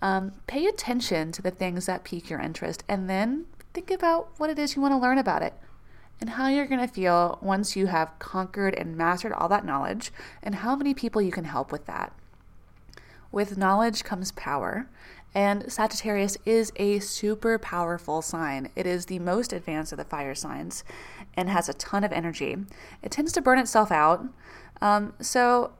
um, 0.00 0.32
pay 0.46 0.66
attention 0.66 1.32
to 1.32 1.42
the 1.42 1.50
things 1.50 1.86
that 1.86 2.04
pique 2.04 2.30
your 2.30 2.40
interest 2.40 2.84
and 2.88 3.08
then 3.08 3.46
think 3.74 3.90
about 3.90 4.30
what 4.38 4.50
it 4.50 4.58
is 4.58 4.76
you 4.76 4.82
want 4.82 4.92
to 4.92 4.98
learn 4.98 5.18
about 5.18 5.42
it 5.42 5.54
and 6.20 6.30
how 6.30 6.48
you're 6.48 6.66
going 6.66 6.80
to 6.80 6.92
feel 6.92 7.38
once 7.40 7.76
you 7.76 7.86
have 7.86 8.18
conquered 8.18 8.74
and 8.74 8.96
mastered 8.96 9.32
all 9.32 9.48
that 9.48 9.64
knowledge 9.64 10.12
and 10.42 10.56
how 10.56 10.74
many 10.74 10.94
people 10.94 11.22
you 11.22 11.32
can 11.32 11.44
help 11.44 11.70
with 11.72 11.86
that 11.86 12.12
with 13.30 13.58
knowledge 13.58 14.04
comes 14.04 14.32
power 14.32 14.88
and 15.34 15.70
Sagittarius 15.70 16.38
is 16.46 16.72
a 16.76 16.98
super 17.00 17.58
powerful 17.58 18.22
sign. 18.22 18.70
It 18.74 18.86
is 18.86 19.06
the 19.06 19.18
most 19.18 19.52
advanced 19.52 19.92
of 19.92 19.98
the 19.98 20.04
fire 20.04 20.34
signs 20.34 20.84
and 21.34 21.50
has 21.50 21.68
a 21.68 21.74
ton 21.74 22.02
of 22.02 22.12
energy. 22.12 22.56
It 23.02 23.10
tends 23.10 23.32
to 23.32 23.42
burn 23.42 23.58
itself 23.58 23.92
out. 23.92 24.24
Um, 24.80 25.12
so 25.20 25.74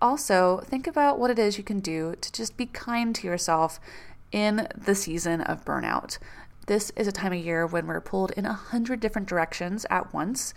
also 0.00 0.58
think 0.64 0.86
about 0.86 1.18
what 1.18 1.30
it 1.30 1.38
is 1.38 1.58
you 1.58 1.64
can 1.64 1.80
do 1.80 2.14
to 2.20 2.32
just 2.32 2.56
be 2.56 2.66
kind 2.66 3.14
to 3.16 3.26
yourself 3.26 3.80
in 4.32 4.68
the 4.76 4.94
season 4.94 5.40
of 5.40 5.64
burnout. 5.64 6.18
This 6.66 6.92
is 6.96 7.08
a 7.08 7.12
time 7.12 7.32
of 7.32 7.38
year 7.38 7.66
when 7.66 7.86
we're 7.86 8.00
pulled 8.00 8.30
in 8.32 8.44
a 8.44 8.52
hundred 8.52 9.00
different 9.00 9.28
directions 9.28 9.86
at 9.88 10.12
once. 10.12 10.52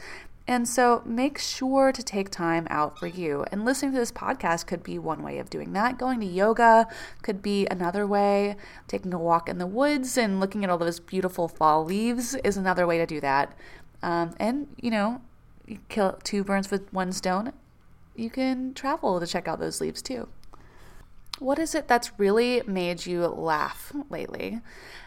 And 0.48 0.68
so 0.68 1.02
make 1.06 1.38
sure 1.38 1.92
to 1.92 2.04
take 2.04 2.30
time 2.30 2.68
out 2.70 3.00
for 3.00 3.08
you. 3.08 3.46
And 3.52 3.64
listening 3.64 3.94
to 3.94 4.00
this 4.00 4.12
podcast 4.12 4.66
could 4.68 4.84
be 4.84 5.00
one 5.00 5.24
way 5.24 5.38
of 5.38 5.50
doing 5.50 5.72
that. 5.74 5.98
Going 5.98 6.20
to 6.20 6.26
yoga 6.26 6.88
could 7.22 7.42
be 7.42 7.68
another 7.68 8.06
way. 8.06 8.58
Taking 8.88 9.14
a 9.14 9.20
walk 9.20 9.48
in 9.48 9.60
the 9.60 9.68
woods 9.68 10.18
and 10.18 10.40
looking 10.40 10.64
at 10.64 10.70
all 10.70 10.78
those 10.78 11.00
beautiful 11.00 11.48
fall 11.48 11.86
leaves 11.86 12.36
is 12.44 12.58
another 12.58 12.86
way 12.86 12.98
to 12.98 13.06
do 13.06 13.22
that. 13.22 13.56
Um, 14.04 14.34
and, 14.40 14.68
you 14.82 14.92
know, 14.92 15.22
you 15.68 15.80
kill 15.88 16.20
two 16.24 16.44
birds 16.44 16.72
with 16.72 16.92
one 16.92 17.14
stone. 17.14 17.54
You 18.16 18.30
can 18.30 18.74
travel 18.74 19.20
to 19.20 19.28
check 19.28 19.48
out 19.48 19.60
those 19.60 19.82
leaves 19.82 20.02
too. 20.02 20.28
What 21.40 21.58
is 21.58 21.74
it 21.74 21.88
that's 21.88 22.20
really 22.20 22.62
made 22.68 23.06
you 23.06 23.26
laugh 23.26 23.92
lately? 24.10 24.62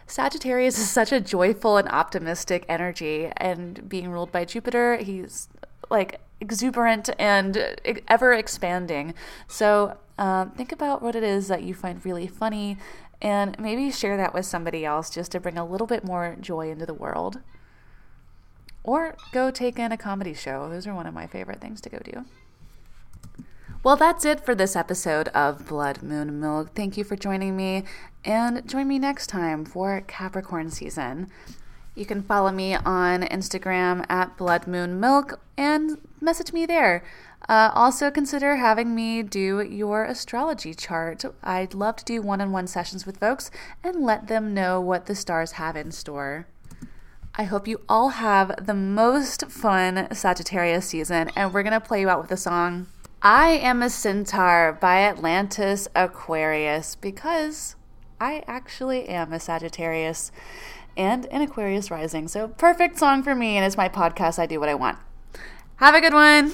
Sagittarius 0.06 0.78
is 0.78 0.90
such 0.90 1.12
a 1.12 1.20
joyful 1.20 1.76
and 1.76 1.88
optimistic 1.88 2.64
energy, 2.68 3.30
and 3.36 3.88
being 3.88 4.10
ruled 4.10 4.32
by 4.32 4.44
Jupiter, 4.44 4.96
he's 4.96 5.48
like 5.90 6.20
exuberant 6.40 7.10
and 7.18 7.76
ever 8.08 8.32
expanding. 8.32 9.14
So 9.46 9.96
um, 10.18 10.50
think 10.50 10.72
about 10.72 11.02
what 11.02 11.14
it 11.14 11.22
is 11.22 11.48
that 11.48 11.62
you 11.62 11.72
find 11.72 12.04
really 12.04 12.26
funny 12.26 12.78
and 13.22 13.58
maybe 13.58 13.90
share 13.90 14.16
that 14.16 14.34
with 14.34 14.44
somebody 14.44 14.84
else 14.84 15.10
just 15.10 15.32
to 15.32 15.40
bring 15.40 15.56
a 15.56 15.64
little 15.64 15.86
bit 15.86 16.04
more 16.04 16.36
joy 16.40 16.70
into 16.70 16.84
the 16.84 16.94
world. 16.94 17.40
Or 18.82 19.16
go 19.32 19.50
take 19.50 19.78
in 19.78 19.92
a 19.92 19.96
comedy 19.96 20.34
show. 20.34 20.68
Those 20.68 20.86
are 20.86 20.94
one 20.94 21.06
of 21.06 21.14
my 21.14 21.26
favorite 21.26 21.60
things 21.60 21.80
to 21.82 21.88
go 21.88 21.98
do. 21.98 22.24
Well, 23.84 23.96
that's 23.96 24.24
it 24.24 24.40
for 24.40 24.54
this 24.54 24.76
episode 24.76 25.28
of 25.28 25.66
Blood 25.66 26.02
Moon 26.02 26.40
Milk. 26.40 26.74
Thank 26.74 26.96
you 26.96 27.04
for 27.04 27.16
joining 27.16 27.54
me, 27.54 27.84
and 28.24 28.66
join 28.66 28.88
me 28.88 28.98
next 28.98 29.26
time 29.26 29.66
for 29.66 30.00
Capricorn 30.00 30.70
season. 30.70 31.28
You 31.94 32.06
can 32.06 32.22
follow 32.22 32.50
me 32.50 32.76
on 32.76 33.24
Instagram 33.24 34.06
at 34.08 34.38
Blood 34.38 34.66
Moon 34.66 34.98
Milk 34.98 35.38
and 35.58 35.98
message 36.18 36.50
me 36.54 36.64
there. 36.64 37.04
Uh, 37.46 37.72
also, 37.74 38.10
consider 38.10 38.56
having 38.56 38.94
me 38.94 39.22
do 39.22 39.60
your 39.60 40.04
astrology 40.04 40.72
chart. 40.72 41.22
I'd 41.42 41.74
love 41.74 41.96
to 41.96 42.06
do 42.06 42.22
one 42.22 42.40
on 42.40 42.52
one 42.52 42.66
sessions 42.66 43.04
with 43.04 43.18
folks 43.18 43.50
and 43.82 43.96
let 43.96 44.28
them 44.28 44.54
know 44.54 44.80
what 44.80 45.04
the 45.04 45.14
stars 45.14 45.52
have 45.52 45.76
in 45.76 45.92
store. 45.92 46.46
I 47.34 47.44
hope 47.44 47.68
you 47.68 47.82
all 47.86 48.08
have 48.08 48.64
the 48.64 48.72
most 48.72 49.44
fun 49.50 50.08
Sagittarius 50.10 50.86
season, 50.86 51.30
and 51.36 51.52
we're 51.52 51.62
going 51.62 51.74
to 51.74 51.80
play 51.80 52.00
you 52.00 52.08
out 52.08 52.22
with 52.22 52.32
a 52.32 52.38
song. 52.38 52.86
I 53.26 53.52
Am 53.52 53.82
a 53.82 53.88
Centaur 53.88 54.76
by 54.78 55.00
Atlantis 55.04 55.88
Aquarius 55.94 56.94
because 56.94 57.74
I 58.20 58.44
actually 58.46 59.08
am 59.08 59.32
a 59.32 59.40
Sagittarius 59.40 60.30
and 60.94 61.24
an 61.32 61.40
Aquarius 61.40 61.90
rising. 61.90 62.28
So, 62.28 62.48
perfect 62.48 62.98
song 62.98 63.22
for 63.22 63.34
me, 63.34 63.56
and 63.56 63.64
it's 63.64 63.78
my 63.78 63.88
podcast. 63.88 64.38
I 64.38 64.44
do 64.44 64.60
what 64.60 64.68
I 64.68 64.74
want. 64.74 64.98
Have 65.76 65.94
a 65.94 66.02
good 66.02 66.12
one. 66.12 66.52